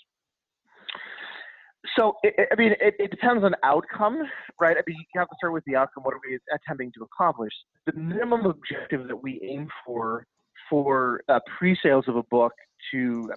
So, 1.96 2.14
it, 2.22 2.48
I 2.50 2.54
mean, 2.56 2.72
it, 2.80 2.94
it, 2.98 3.10
depends 3.10 3.44
on 3.44 3.54
outcome, 3.62 4.22
right? 4.60 4.76
I 4.76 4.82
mean, 4.86 4.96
you 4.98 5.20
have 5.20 5.28
to 5.28 5.34
start 5.38 5.52
with 5.52 5.64
the 5.66 5.76
outcome. 5.76 6.04
What 6.04 6.14
are 6.14 6.20
we 6.28 6.38
attempting 6.54 6.90
to 6.98 7.04
accomplish? 7.04 7.52
The 7.86 7.92
minimum 7.92 8.46
objective 8.46 9.08
that 9.08 9.22
we 9.22 9.40
aim 9.42 9.68
for 9.84 10.26
for 10.68 11.20
uh, 11.28 11.38
pre-sales 11.58 12.08
of 12.08 12.16
a 12.16 12.24
book 12.24 12.52
to 12.90 13.30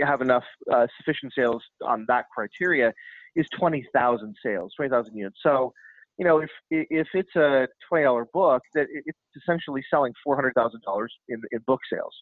have 0.00 0.20
enough 0.20 0.44
uh, 0.72 0.86
sufficient 0.98 1.32
sales 1.36 1.62
on 1.84 2.04
that 2.06 2.26
criteria 2.32 2.92
is 3.34 3.46
20,000 3.58 4.36
sales, 4.44 4.72
20,000 4.76 5.16
units. 5.16 5.38
So 5.42 5.72
you 6.18 6.24
know, 6.24 6.38
if 6.38 6.50
if 6.70 7.08
it's 7.14 7.34
a 7.34 7.66
twenty 7.88 8.04
dollar 8.04 8.26
book, 8.32 8.62
that 8.74 8.86
it's 8.90 9.18
essentially 9.36 9.82
selling 9.90 10.12
four 10.22 10.36
hundred 10.36 10.54
thousand 10.54 10.82
dollars 10.82 11.12
in 11.28 11.42
in 11.50 11.58
book 11.66 11.80
sales. 11.92 12.14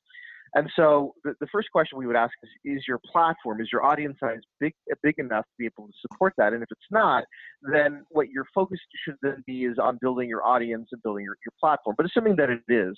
And 0.54 0.68
so 0.76 1.14
the, 1.24 1.34
the 1.40 1.46
first 1.50 1.68
question 1.72 1.98
we 1.98 2.06
would 2.06 2.16
ask 2.16 2.32
is: 2.42 2.50
Is 2.64 2.84
your 2.86 3.00
platform, 3.10 3.60
is 3.60 3.68
your 3.72 3.84
audience 3.84 4.16
size 4.20 4.40
big 4.60 4.74
big 5.02 5.18
enough 5.18 5.44
to 5.44 5.54
be 5.58 5.66
able 5.66 5.86
to 5.86 5.94
support 6.00 6.34
that? 6.38 6.52
And 6.52 6.62
if 6.62 6.68
it's 6.70 6.90
not, 6.90 7.24
then 7.72 8.04
what 8.10 8.28
your 8.28 8.44
focus 8.54 8.78
should 9.04 9.16
then 9.22 9.42
be 9.46 9.64
is 9.64 9.78
on 9.78 9.98
building 10.00 10.28
your 10.28 10.44
audience 10.44 10.88
and 10.92 11.02
building 11.02 11.24
your, 11.24 11.36
your 11.44 11.52
platform. 11.58 11.94
But 11.96 12.06
assuming 12.06 12.36
that 12.36 12.50
it 12.50 12.60
is, 12.68 12.96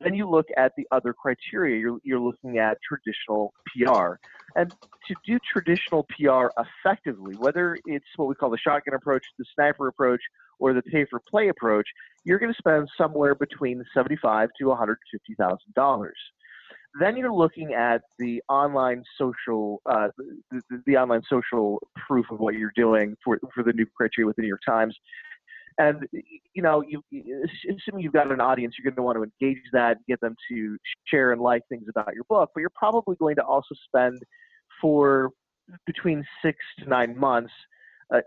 then 0.00 0.14
you 0.14 0.28
look 0.28 0.46
at 0.56 0.72
the 0.76 0.86
other 0.92 1.12
criteria. 1.12 1.78
You're, 1.78 1.98
you're 2.02 2.20
looking 2.20 2.58
at 2.58 2.78
traditional 2.86 3.52
PR. 3.66 4.14
And 4.56 4.70
to 5.08 5.14
do 5.26 5.38
traditional 5.52 6.06
PR 6.18 6.48
effectively, 6.58 7.34
whether 7.36 7.76
it's 7.86 8.06
what 8.16 8.28
we 8.28 8.34
call 8.34 8.50
the 8.50 8.58
shotgun 8.58 8.94
approach, 8.94 9.22
the 9.38 9.44
sniper 9.54 9.88
approach, 9.88 10.20
or 10.58 10.74
the 10.74 10.82
pay 10.82 11.06
for 11.08 11.20
play 11.30 11.48
approach, 11.48 11.86
you're 12.24 12.38
going 12.38 12.52
to 12.52 12.58
spend 12.58 12.88
somewhere 12.98 13.34
between 13.34 13.82
seventy-five 13.94 14.50
to 14.58 14.66
one 14.66 14.76
hundred 14.76 14.98
fifty 15.10 15.34
thousand 15.34 15.72
dollars. 15.74 16.16
Then 16.98 17.16
you're 17.16 17.32
looking 17.32 17.74
at 17.74 18.02
the 18.18 18.42
online 18.48 19.04
social, 19.16 19.80
uh, 19.86 20.08
the, 20.18 20.60
the, 20.70 20.82
the 20.86 20.96
online 20.96 21.22
social 21.28 21.78
proof 22.08 22.26
of 22.30 22.40
what 22.40 22.54
you're 22.54 22.72
doing 22.74 23.16
for 23.24 23.38
for 23.54 23.62
the 23.62 23.72
new 23.72 23.86
criteria 23.96 24.26
with 24.26 24.36
the 24.36 24.42
New 24.42 24.48
York 24.48 24.62
Times 24.68 24.96
And 25.78 26.06
you 26.54 26.62
know, 26.62 26.82
you, 26.86 27.02
assuming 27.70 28.02
you've 28.04 28.12
got 28.12 28.30
an 28.30 28.40
audience, 28.40 28.74
you're 28.78 28.90
going 28.90 28.96
to 28.96 29.02
want 29.02 29.16
to 29.18 29.24
engage 29.24 29.62
that, 29.72 29.98
get 30.08 30.20
them 30.20 30.34
to 30.50 30.76
share 31.06 31.32
and 31.32 31.40
like 31.40 31.62
things 31.68 31.86
about 31.88 32.14
your 32.14 32.24
book. 32.28 32.50
But 32.54 32.60
you're 32.60 32.70
probably 32.74 33.16
going 33.16 33.36
to 33.36 33.44
also 33.44 33.74
spend 33.86 34.18
for 34.80 35.30
between 35.86 36.24
six 36.44 36.58
to 36.80 36.88
nine 36.88 37.18
months 37.18 37.52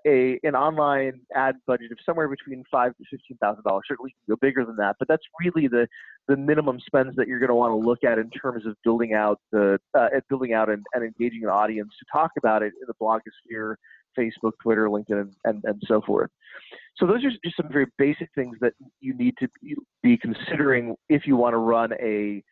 a 0.06 0.40
an 0.44 0.56
online 0.56 1.20
ad 1.36 1.56
budget 1.68 1.92
of 1.92 1.98
somewhere 2.06 2.28
between 2.28 2.64
five 2.72 2.96
to 2.98 3.04
fifteen 3.10 3.38
thousand 3.38 3.64
dollars. 3.64 3.84
Certainly, 3.88 4.12
can 4.12 4.36
go 4.36 4.38
bigger 4.42 4.66
than 4.66 4.76
that, 4.78 4.96
but 5.00 5.08
that's 5.08 5.24
really 5.44 5.68
the 5.68 5.88
the 6.28 6.38
minimum 6.38 6.80
spends 6.86 7.16
that 7.16 7.28
you're 7.28 7.40
going 7.40 7.50
to 7.50 7.56
want 7.56 7.72
to 7.72 7.88
look 7.88 8.04
at 8.04 8.18
in 8.18 8.30
terms 8.30 8.66
of 8.66 8.76
building 8.84 9.14
out 9.14 9.40
the 9.52 9.80
uh, 9.98 10.08
building 10.30 10.54
out 10.54 10.70
and, 10.70 10.86
and 10.94 11.04
engaging 11.04 11.44
an 11.44 11.50
audience 11.50 11.90
to 12.00 12.06
talk 12.12 12.32
about 12.38 12.64
it 12.64 12.74
in 12.82 12.88
the 12.88 12.94
blogosphere, 13.02 13.76
Facebook, 14.18 14.54
Twitter, 14.62 14.88
LinkedIn, 14.88 15.22
and, 15.22 15.36
and, 15.44 15.62
and 15.66 15.84
so 15.86 16.02
forth. 16.02 16.30
So 16.98 17.06
those 17.06 17.24
are 17.26 17.32
just 17.44 17.58
some 17.58 17.70
very 17.72 17.88
basic 17.98 18.30
things 18.36 18.58
that 18.62 18.74
you 19.02 19.14
need 19.16 19.36
to 19.40 19.48
be 20.02 20.18
considering 20.18 20.96
if 21.10 21.26
you 21.26 21.36
want 21.36 21.54
to 21.54 21.58
run 21.58 21.92
a 22.02 22.44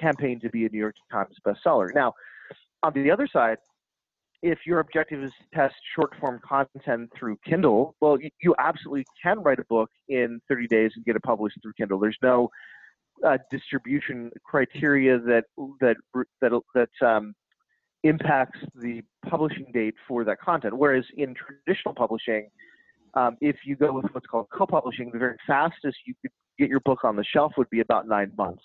campaign 0.00 0.40
to 0.40 0.48
be 0.50 0.64
a 0.66 0.68
New 0.68 0.78
York 0.78 0.94
Times 1.10 1.36
bestseller. 1.46 1.88
Now, 1.94 2.14
on 2.82 2.92
the 2.94 3.10
other 3.10 3.28
side, 3.30 3.58
if 4.42 4.58
your 4.66 4.80
objective 4.80 5.22
is 5.22 5.30
to 5.38 5.56
test 5.56 5.74
short 5.94 6.12
form 6.20 6.40
content 6.46 7.10
through 7.16 7.38
Kindle, 7.46 7.94
well, 8.00 8.18
you, 8.40 8.54
absolutely 8.58 9.04
can 9.22 9.40
write 9.40 9.60
a 9.60 9.64
book 9.68 9.88
in 10.08 10.40
30 10.48 10.66
days 10.66 10.90
and 10.96 11.04
get 11.04 11.14
it 11.16 11.22
published 11.22 11.56
through 11.62 11.72
Kindle. 11.78 11.98
There's 12.00 12.18
no 12.22 12.50
uh, 13.26 13.38
distribution 13.50 14.30
criteria 14.44 15.18
that 15.20 15.44
that 15.80 15.96
that 16.40 16.60
that 16.74 17.06
um, 17.06 17.34
impacts 18.02 18.58
the 18.74 19.02
publishing 19.28 19.66
date 19.72 19.94
for 20.08 20.24
that 20.24 20.40
content. 20.40 20.76
Whereas 20.76 21.04
in 21.16 21.34
traditional 21.34 21.94
publishing, 21.94 22.48
um, 23.14 23.36
if 23.40 23.56
you 23.64 23.76
go 23.76 23.92
with 23.92 24.06
what's 24.12 24.26
called 24.26 24.46
co-publishing, 24.52 25.10
the 25.12 25.18
very 25.18 25.36
fastest 25.46 25.98
you 26.04 26.14
could 26.20 26.32
get 26.58 26.68
your 26.68 26.80
book 26.80 27.04
on 27.04 27.14
the 27.14 27.24
shelf 27.24 27.52
would 27.56 27.70
be 27.70 27.80
about 27.80 28.08
nine 28.08 28.32
months 28.36 28.64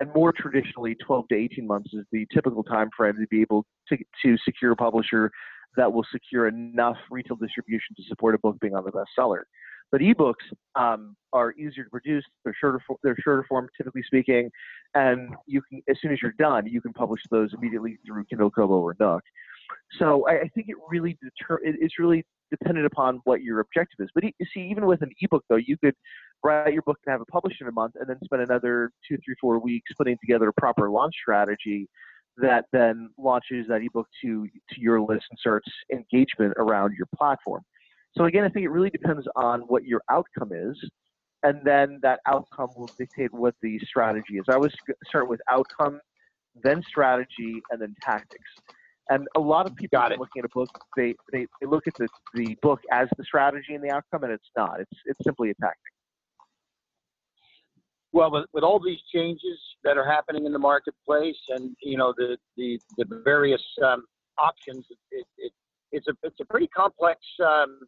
and 0.00 0.10
more 0.14 0.32
traditionally 0.32 0.96
12 1.06 1.28
to 1.28 1.34
18 1.34 1.66
months 1.66 1.90
is 1.92 2.04
the 2.12 2.26
typical 2.32 2.62
time 2.62 2.90
frame 2.96 3.14
to 3.14 3.26
be 3.28 3.40
able 3.40 3.64
to, 3.88 3.96
to 4.24 4.36
secure 4.44 4.72
a 4.72 4.76
publisher 4.76 5.30
that 5.76 5.92
will 5.92 6.04
secure 6.12 6.48
enough 6.48 6.96
retail 7.10 7.36
distribution 7.36 7.94
to 7.96 8.02
support 8.08 8.34
a 8.34 8.38
book 8.38 8.58
being 8.60 8.74
on 8.74 8.84
the 8.84 8.92
bestseller. 8.92 9.42
But 9.90 10.00
ebooks 10.00 10.34
um, 10.74 11.16
are 11.34 11.52
easier 11.52 11.84
to 11.84 11.90
produce. 11.90 12.24
They're 12.44 12.56
shorter. 12.58 12.80
They're 13.02 13.16
shorter 13.22 13.44
form, 13.46 13.68
typically 13.76 14.02
speaking, 14.02 14.50
and 14.94 15.34
you 15.46 15.60
can 15.68 15.82
as 15.88 15.96
soon 16.00 16.12
as 16.12 16.18
you're 16.22 16.32
done, 16.38 16.66
you 16.66 16.80
can 16.80 16.94
publish 16.94 17.20
those 17.30 17.52
immediately 17.52 17.98
through 18.06 18.24
Kindle 18.24 18.50
Kobo 18.50 18.78
or 18.78 18.96
Nook. 18.98 19.22
So 19.98 20.26
I, 20.26 20.40
I 20.40 20.48
think 20.54 20.68
it 20.68 20.76
really 20.88 21.18
deter. 21.22 21.60
It, 21.62 21.76
it's 21.78 21.98
really 21.98 22.24
dependent 22.50 22.86
upon 22.86 23.20
what 23.24 23.42
your 23.42 23.60
objective 23.60 24.02
is. 24.04 24.08
But 24.14 24.24
you 24.24 24.46
see, 24.54 24.60
even 24.70 24.86
with 24.86 25.02
an 25.02 25.10
ebook, 25.20 25.44
though, 25.50 25.56
you 25.56 25.76
could 25.76 25.94
write 26.44 26.72
your 26.72 26.82
book 26.82 26.98
and 27.06 27.12
have 27.12 27.20
it 27.20 27.28
published 27.28 27.60
in 27.60 27.68
a 27.68 27.72
month, 27.72 27.94
and 27.98 28.08
then 28.08 28.18
spend 28.24 28.42
another 28.42 28.90
two, 29.08 29.16
three, 29.24 29.34
four 29.40 29.58
weeks 29.58 29.90
putting 29.96 30.16
together 30.20 30.48
a 30.48 30.52
proper 30.60 30.90
launch 30.90 31.14
strategy 31.20 31.88
that 32.38 32.64
then 32.72 33.10
launches 33.18 33.66
that 33.68 33.82
ebook 33.82 34.08
to 34.22 34.46
to 34.70 34.80
your 34.80 35.00
list 35.00 35.24
and 35.30 35.38
starts 35.38 35.68
engagement 35.92 36.54
around 36.56 36.94
your 36.96 37.06
platform. 37.14 37.62
So 38.16 38.24
again, 38.24 38.44
I 38.44 38.48
think 38.48 38.64
it 38.64 38.70
really 38.70 38.90
depends 38.90 39.26
on 39.36 39.62
what 39.62 39.84
your 39.84 40.02
outcome 40.10 40.50
is, 40.52 40.78
and 41.42 41.60
then 41.64 41.98
that 42.02 42.20
outcome 42.26 42.70
will 42.76 42.90
dictate 42.98 43.32
what 43.32 43.54
the 43.62 43.78
strategy 43.80 44.38
is. 44.38 44.44
I 44.48 44.54
always 44.54 44.72
start 45.06 45.28
with 45.28 45.40
outcome, 45.50 46.00
then 46.62 46.82
strategy, 46.82 47.60
and 47.70 47.80
then 47.80 47.94
tactics. 48.02 48.50
And 49.08 49.26
a 49.36 49.40
lot 49.40 49.66
of 49.66 49.74
people 49.74 49.98
looking 50.00 50.40
at 50.40 50.44
a 50.44 50.48
book, 50.54 50.70
they, 50.96 51.14
they, 51.32 51.46
they 51.60 51.66
look 51.66 51.86
at 51.86 51.94
the, 51.98 52.08
the 52.34 52.56
book 52.62 52.80
as 52.92 53.08
the 53.16 53.24
strategy 53.24 53.74
and 53.74 53.82
the 53.82 53.90
outcome, 53.90 54.24
and 54.24 54.32
it's 54.32 54.50
not. 54.56 54.80
It's 54.80 55.00
it's 55.06 55.18
simply 55.24 55.50
a 55.50 55.54
tactic. 55.54 55.91
Well, 58.12 58.30
with, 58.30 58.44
with 58.52 58.62
all 58.62 58.78
these 58.78 59.00
changes 59.12 59.58
that 59.84 59.96
are 59.96 60.04
happening 60.04 60.44
in 60.44 60.52
the 60.52 60.58
marketplace, 60.58 61.36
and 61.48 61.74
you 61.82 61.96
know 61.96 62.12
the 62.16 62.36
the, 62.56 62.78
the 62.98 63.22
various 63.24 63.62
um, 63.84 64.04
options, 64.38 64.84
it, 65.10 65.26
it, 65.38 65.52
it's 65.92 66.06
a 66.08 66.12
it's 66.22 66.38
a 66.40 66.44
pretty 66.44 66.66
complex 66.68 67.20
um, 67.44 67.80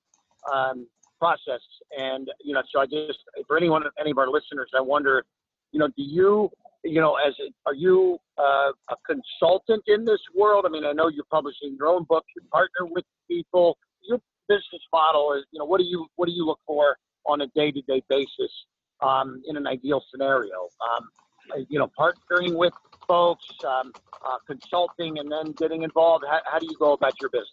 um, 0.53 0.87
process. 1.19 1.61
And 1.99 2.31
you 2.43 2.55
know, 2.55 2.63
so 2.73 2.81
I 2.81 2.87
just 2.87 3.19
for 3.47 3.59
anyone, 3.59 3.83
any 4.01 4.13
of 4.13 4.19
our 4.19 4.29
listeners, 4.29 4.71
I 4.75 4.81
wonder, 4.81 5.25
you 5.73 5.79
know, 5.79 5.89
do 5.89 6.03
you 6.03 6.51
you 6.85 7.01
know, 7.01 7.17
as 7.17 7.35
are 7.67 7.75
you 7.75 8.19
uh, 8.39 8.73
a 8.91 8.97
consultant 9.07 9.83
in 9.87 10.07
this 10.07 10.21
world? 10.35 10.65
I 10.67 10.71
mean, 10.71 10.87
I 10.87 10.93
know 10.93 11.09
you're 11.09 11.25
publishing 11.31 11.77
your 11.79 11.89
own 11.89 12.05
book. 12.05 12.25
You 12.35 12.43
partner 12.51 12.87
with 12.87 13.05
people. 13.29 13.77
Your 14.03 14.21
business 14.49 14.83
model 14.93 15.35
is, 15.35 15.45
you 15.51 15.59
know, 15.59 15.67
what 15.67 15.81
do 15.81 15.85
you 15.85 16.07
what 16.17 16.27
do 16.27 16.33
you 16.33 16.47
look 16.47 16.61
for 16.67 16.97
on 17.27 17.43
a 17.43 17.47
day 17.49 17.71
to 17.71 17.83
day 17.83 18.03
basis 18.09 18.51
um, 19.05 19.43
in 19.47 19.57
an 19.57 19.67
ideal 19.67 20.03
scenario. 20.11 20.69
Um, 20.83 21.09
you 21.69 21.79
know, 21.79 21.91
partnering 21.99 22.57
with 22.57 22.73
folks, 23.07 23.45
um, 23.67 23.93
uh, 24.27 24.39
consulting, 24.47 25.19
and 25.19 25.31
then 25.31 25.53
getting 25.53 25.83
involved. 25.83 26.25
How, 26.29 26.41
how, 26.51 26.59
do 26.59 26.67
you 26.67 26.77
go 26.79 26.95
about 26.95 27.13
your 27.21 27.29
business? 27.29 27.47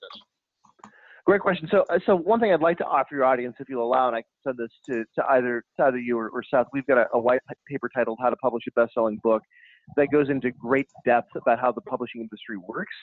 Great 1.26 1.42
question. 1.42 1.68
So, 1.70 1.84
uh, 1.90 2.00
so 2.06 2.16
one 2.16 2.40
thing 2.40 2.54
I'd 2.54 2.62
like 2.62 2.78
to 2.78 2.86
offer 2.86 3.16
your 3.16 3.26
audience, 3.26 3.58
if 3.60 3.68
you'll 3.68 3.86
allow, 3.86 4.08
and 4.08 4.16
I 4.16 4.22
can 4.22 4.56
send 4.56 4.58
this 4.58 4.72
to, 4.90 5.04
to 5.20 5.32
either 5.32 5.64
to 5.78 5.86
either 5.88 5.98
you 5.98 6.18
or, 6.18 6.30
or 6.30 6.42
Seth. 6.50 6.68
We've 6.72 6.86
got 6.88 6.98
a, 6.98 7.08
a 7.14 7.20
white 7.20 7.42
paper 7.68 7.90
titled 7.94 8.20
"How 8.22 8.30
to 8.30 8.38
Publish 8.38 8.64
a 8.68 8.80
Best-Selling 8.80 9.20
Book." 9.22 9.44
that 9.98 10.08
goes 10.12 10.30
into 10.30 10.52
great 10.52 10.88
depth 11.06 11.36
about 11.36 11.60
how 11.60 11.72
the 11.72 11.82
publishing 11.82 12.22
industry 12.22 12.58
works 12.58 12.94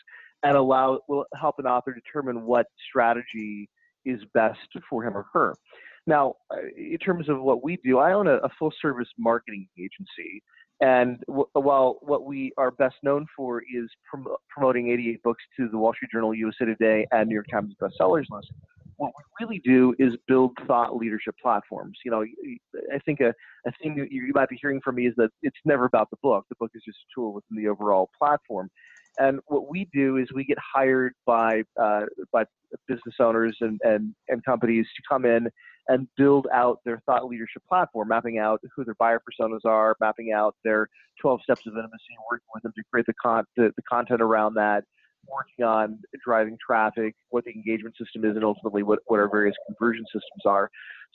and 0.42 0.56
allow 0.56 1.00
will 1.08 1.24
help 1.38 1.56
an 1.58 1.66
author 1.66 1.94
determine 1.94 2.44
what 2.44 2.66
strategy 2.88 3.68
is 4.04 4.20
best 4.32 4.58
for 4.88 5.04
him 5.04 5.16
or 5.16 5.26
her. 5.32 5.54
Now, 6.09 6.37
uh, 6.51 6.57
in 6.75 6.97
terms 6.97 7.29
of 7.29 7.42
what 7.42 7.62
we 7.62 7.79
do, 7.85 7.99
I 7.99 8.14
own 8.14 8.27
a, 8.27 8.37
a 8.37 8.49
full 8.59 8.73
service 8.81 9.09
marketing 9.18 9.68
agency. 9.79 10.42
And 10.81 11.18
w- 11.27 11.49
while 11.53 11.99
what 12.01 12.25
we 12.25 12.51
are 12.57 12.71
best 12.71 12.97
known 13.03 13.27
for 13.37 13.61
is 13.61 13.90
prom- 14.11 14.35
promoting 14.49 14.88
88 14.90 15.23
books 15.23 15.44
to 15.59 15.68
the 15.68 15.77
Wall 15.77 15.92
Street 15.92 16.11
Journal, 16.11 16.35
USA 16.35 16.64
Today, 16.64 17.07
and 17.12 17.29
New 17.29 17.35
York 17.35 17.49
Times 17.53 17.75
bestsellers 17.81 18.25
list, 18.31 18.51
what 18.97 19.12
we 19.18 19.44
really 19.44 19.61
do 19.62 19.94
is 19.99 20.14
build 20.27 20.53
thought 20.66 20.97
leadership 20.97 21.35
platforms. 21.42 21.99
You 22.07 22.11
know, 22.11 22.25
I 22.94 22.99
think 23.05 23.21
a, 23.21 23.35
a 23.66 23.73
thing 23.83 23.94
that 23.97 24.11
you 24.11 24.33
might 24.35 24.49
be 24.49 24.59
hearing 24.62 24.81
from 24.83 24.94
me 24.94 25.09
is 25.09 25.14
that 25.18 25.29
it's 25.42 25.59
never 25.66 25.85
about 25.85 26.09
the 26.09 26.16
book. 26.23 26.47
The 26.49 26.57
book 26.59 26.71
is 26.75 26.83
just 26.87 26.97
a 26.99 27.09
tool 27.14 27.35
within 27.35 27.62
the 27.62 27.68
overall 27.68 28.09
platform. 28.18 28.71
And 29.18 29.40
what 29.47 29.68
we 29.68 29.88
do 29.92 30.16
is 30.16 30.29
we 30.35 30.44
get 30.44 30.59
hired 30.75 31.12
by 31.27 31.64
uh, 31.81 32.07
by 32.33 32.44
business 32.87 33.16
owners 33.21 33.57
and, 33.61 33.81
and, 33.83 34.14
and 34.29 34.44
companies 34.44 34.87
to 34.97 35.03
come 35.09 35.25
in 35.25 35.49
and 35.88 36.07
build 36.16 36.46
out 36.53 36.81
their 36.85 37.03
thought 37.07 37.27
leadership 37.27 37.62
platform, 37.68 38.09
mapping 38.09 38.38
out 38.38 38.61
who 38.77 38.85
their 38.85 38.94
buyer 38.94 39.20
personas 39.20 39.64
are, 39.64 39.96
mapping 40.01 40.33
out 40.33 40.55
their 40.64 40.88
12 41.20 41.40
steps 41.42 41.66
of 41.66 41.72
intimacy, 41.72 42.14
working 42.31 42.46
with 42.55 42.62
them 42.62 42.72
to 42.77 42.83
create 42.90 43.07
the, 43.07 43.14
con- 43.14 43.44
the, 43.57 43.72
the 43.77 43.83
content 43.83 44.20
around 44.20 44.55
that, 44.55 44.85
working 45.27 45.64
on 45.64 45.98
driving 46.24 46.57
traffic, 46.64 47.14
what 47.31 47.44
the 47.44 47.51
engagement 47.51 47.94
system 47.96 48.24
is, 48.24 48.37
and 48.37 48.44
ultimately 48.44 48.83
what, 48.83 49.01
what 49.07 49.18
our 49.18 49.31
various 49.31 49.57
conversion 49.66 50.05
systems 50.07 50.44
are. 50.46 50.70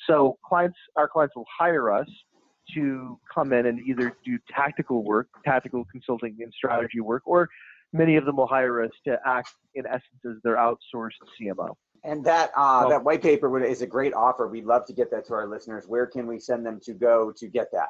So 0.07 0.37
clients, 0.45 0.77
our 0.95 1.07
clients 1.07 1.35
will 1.35 1.45
hire 1.57 1.91
us 1.91 2.07
to 2.73 3.19
come 3.33 3.53
in 3.53 3.67
and 3.67 3.79
either 3.87 4.15
do 4.25 4.39
tactical 4.53 5.03
work, 5.03 5.27
tactical 5.45 5.85
consulting 5.91 6.37
and 6.39 6.51
strategy 6.53 6.99
work, 6.99 7.23
or 7.25 7.47
many 7.91 8.15
of 8.15 8.25
them 8.25 8.37
will 8.37 8.47
hire 8.47 8.81
us 8.81 8.91
to 9.05 9.17
act 9.25 9.51
in 9.75 9.85
essence 9.85 10.03
as 10.25 10.41
their 10.43 10.55
outsourced 10.55 11.11
CMO. 11.39 11.75
And 12.03 12.23
that 12.25 12.51
uh, 12.55 12.89
that 12.89 13.03
white 13.03 13.21
paper 13.21 13.63
is 13.63 13.81
a 13.81 13.87
great 13.87 14.13
offer. 14.13 14.47
We'd 14.47 14.65
love 14.65 14.85
to 14.87 14.93
get 14.93 15.09
that 15.11 15.25
to 15.27 15.33
our 15.33 15.47
listeners. 15.47 15.85
Where 15.87 16.05
can 16.05 16.27
we 16.27 16.39
send 16.39 16.65
them 16.65 16.79
to 16.83 16.93
go 16.93 17.31
to 17.31 17.47
get 17.47 17.71
that? 17.71 17.89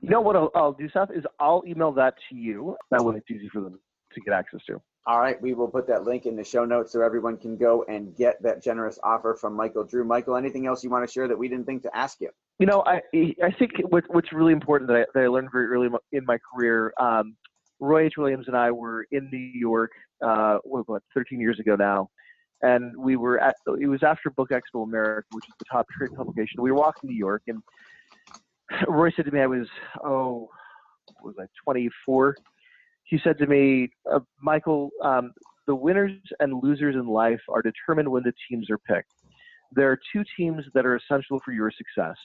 You 0.00 0.10
know 0.10 0.20
what 0.20 0.36
I'll, 0.36 0.50
I'll 0.54 0.72
do, 0.72 0.88
Seth, 0.92 1.10
is 1.10 1.24
I'll 1.40 1.62
email 1.66 1.90
that 1.92 2.14
to 2.28 2.36
you. 2.36 2.76
That 2.90 3.04
way 3.04 3.16
it's 3.16 3.30
easy 3.30 3.48
for 3.48 3.60
them 3.60 3.80
to 4.12 4.20
get 4.20 4.34
access 4.34 4.60
to. 4.66 4.80
All 5.06 5.18
right, 5.18 5.40
we 5.40 5.54
will 5.54 5.66
put 5.66 5.86
that 5.88 6.04
link 6.04 6.26
in 6.26 6.36
the 6.36 6.44
show 6.44 6.64
notes 6.64 6.92
so 6.92 7.00
everyone 7.00 7.38
can 7.38 7.56
go 7.56 7.84
and 7.88 8.14
get 8.14 8.40
that 8.42 8.62
generous 8.62 8.98
offer 9.02 9.34
from 9.34 9.54
Michael 9.54 9.82
Drew. 9.82 10.04
Michael, 10.04 10.36
anything 10.36 10.66
else 10.66 10.84
you 10.84 10.90
want 10.90 11.08
to 11.08 11.12
share 11.12 11.26
that 11.26 11.38
we 11.38 11.48
didn't 11.48 11.64
think 11.64 11.82
to 11.82 11.96
ask 11.96 12.20
you? 12.20 12.28
You 12.58 12.66
know, 12.66 12.84
I 12.86 13.00
I 13.42 13.50
think 13.58 13.72
what, 13.88 14.04
what's 14.08 14.32
really 14.32 14.52
important 14.52 14.88
that 14.88 14.96
I, 14.98 15.04
that 15.14 15.24
I 15.24 15.28
learned 15.28 15.48
very 15.50 15.66
early 15.68 15.88
in 16.12 16.24
my 16.26 16.38
career. 16.54 16.92
Um, 17.00 17.34
Roy 17.80 18.06
H. 18.06 18.14
Williams 18.18 18.46
and 18.46 18.56
I 18.56 18.70
were 18.70 19.06
in 19.10 19.30
New 19.32 19.38
York, 19.38 19.92
uh, 20.22 20.58
what, 20.64 21.02
13 21.14 21.40
years 21.40 21.58
ago 21.58 21.76
now, 21.76 22.10
and 22.62 22.96
we 22.96 23.16
were 23.16 23.38
at 23.38 23.56
it 23.80 23.86
was 23.86 24.02
after 24.02 24.30
Book 24.30 24.50
Expo 24.50 24.84
America, 24.84 25.26
which 25.32 25.46
is 25.46 25.54
the 25.58 25.64
top 25.70 25.86
trade 25.90 26.10
publication. 26.14 26.62
We 26.62 26.70
were 26.70 26.78
walking 26.78 27.10
New 27.10 27.16
York, 27.16 27.42
and 27.46 27.62
Roy 28.88 29.10
said 29.14 29.24
to 29.26 29.30
me, 29.30 29.40
I 29.40 29.46
was 29.46 29.68
oh, 30.04 30.48
was 31.22 31.34
I 31.38 31.44
24? 31.64 32.36
He 33.04 33.18
said 33.22 33.38
to 33.38 33.46
me, 33.46 33.90
uh, 34.10 34.20
Michael, 34.40 34.90
um, 35.02 35.32
the 35.66 35.74
winners 35.74 36.12
and 36.38 36.62
losers 36.62 36.94
in 36.94 37.06
life 37.06 37.40
are 37.48 37.62
determined 37.62 38.08
when 38.08 38.22
the 38.22 38.32
teams 38.48 38.70
are 38.70 38.78
picked. 38.78 39.12
There 39.72 39.90
are 39.90 39.98
two 40.12 40.24
teams 40.36 40.64
that 40.74 40.86
are 40.86 40.96
essential 40.96 41.40
for 41.44 41.52
your 41.52 41.70
success. 41.70 42.16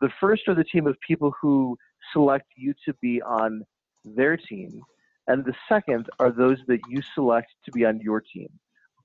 The 0.00 0.10
first 0.20 0.48
are 0.48 0.54
the 0.54 0.64
team 0.64 0.86
of 0.86 0.96
people 1.06 1.32
who 1.40 1.76
select 2.12 2.46
you 2.56 2.74
to 2.84 2.94
be 3.00 3.22
on 3.22 3.62
their 4.04 4.36
team, 4.36 4.80
and 5.26 5.44
the 5.44 5.54
second 5.68 6.08
are 6.18 6.30
those 6.30 6.58
that 6.66 6.80
you 6.88 7.02
select 7.14 7.48
to 7.64 7.72
be 7.72 7.84
on 7.84 8.00
your 8.00 8.20
team 8.20 8.48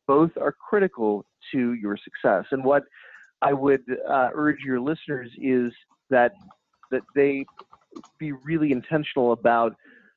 both 0.08 0.32
are 0.38 0.52
critical 0.52 1.26
to 1.52 1.74
your 1.74 1.98
success. 1.98 2.46
And 2.52 2.63
what 2.63 2.84
I 3.42 3.54
would 3.54 3.84
uh, 4.10 4.30
urge 4.34 4.60
your 4.66 4.80
listeners 4.80 5.30
is 5.42 5.72
that 6.10 6.34
that 6.92 7.02
they 7.16 7.46
be 8.20 8.32
really 8.32 8.72
intentional 8.72 9.32
about 9.32 9.76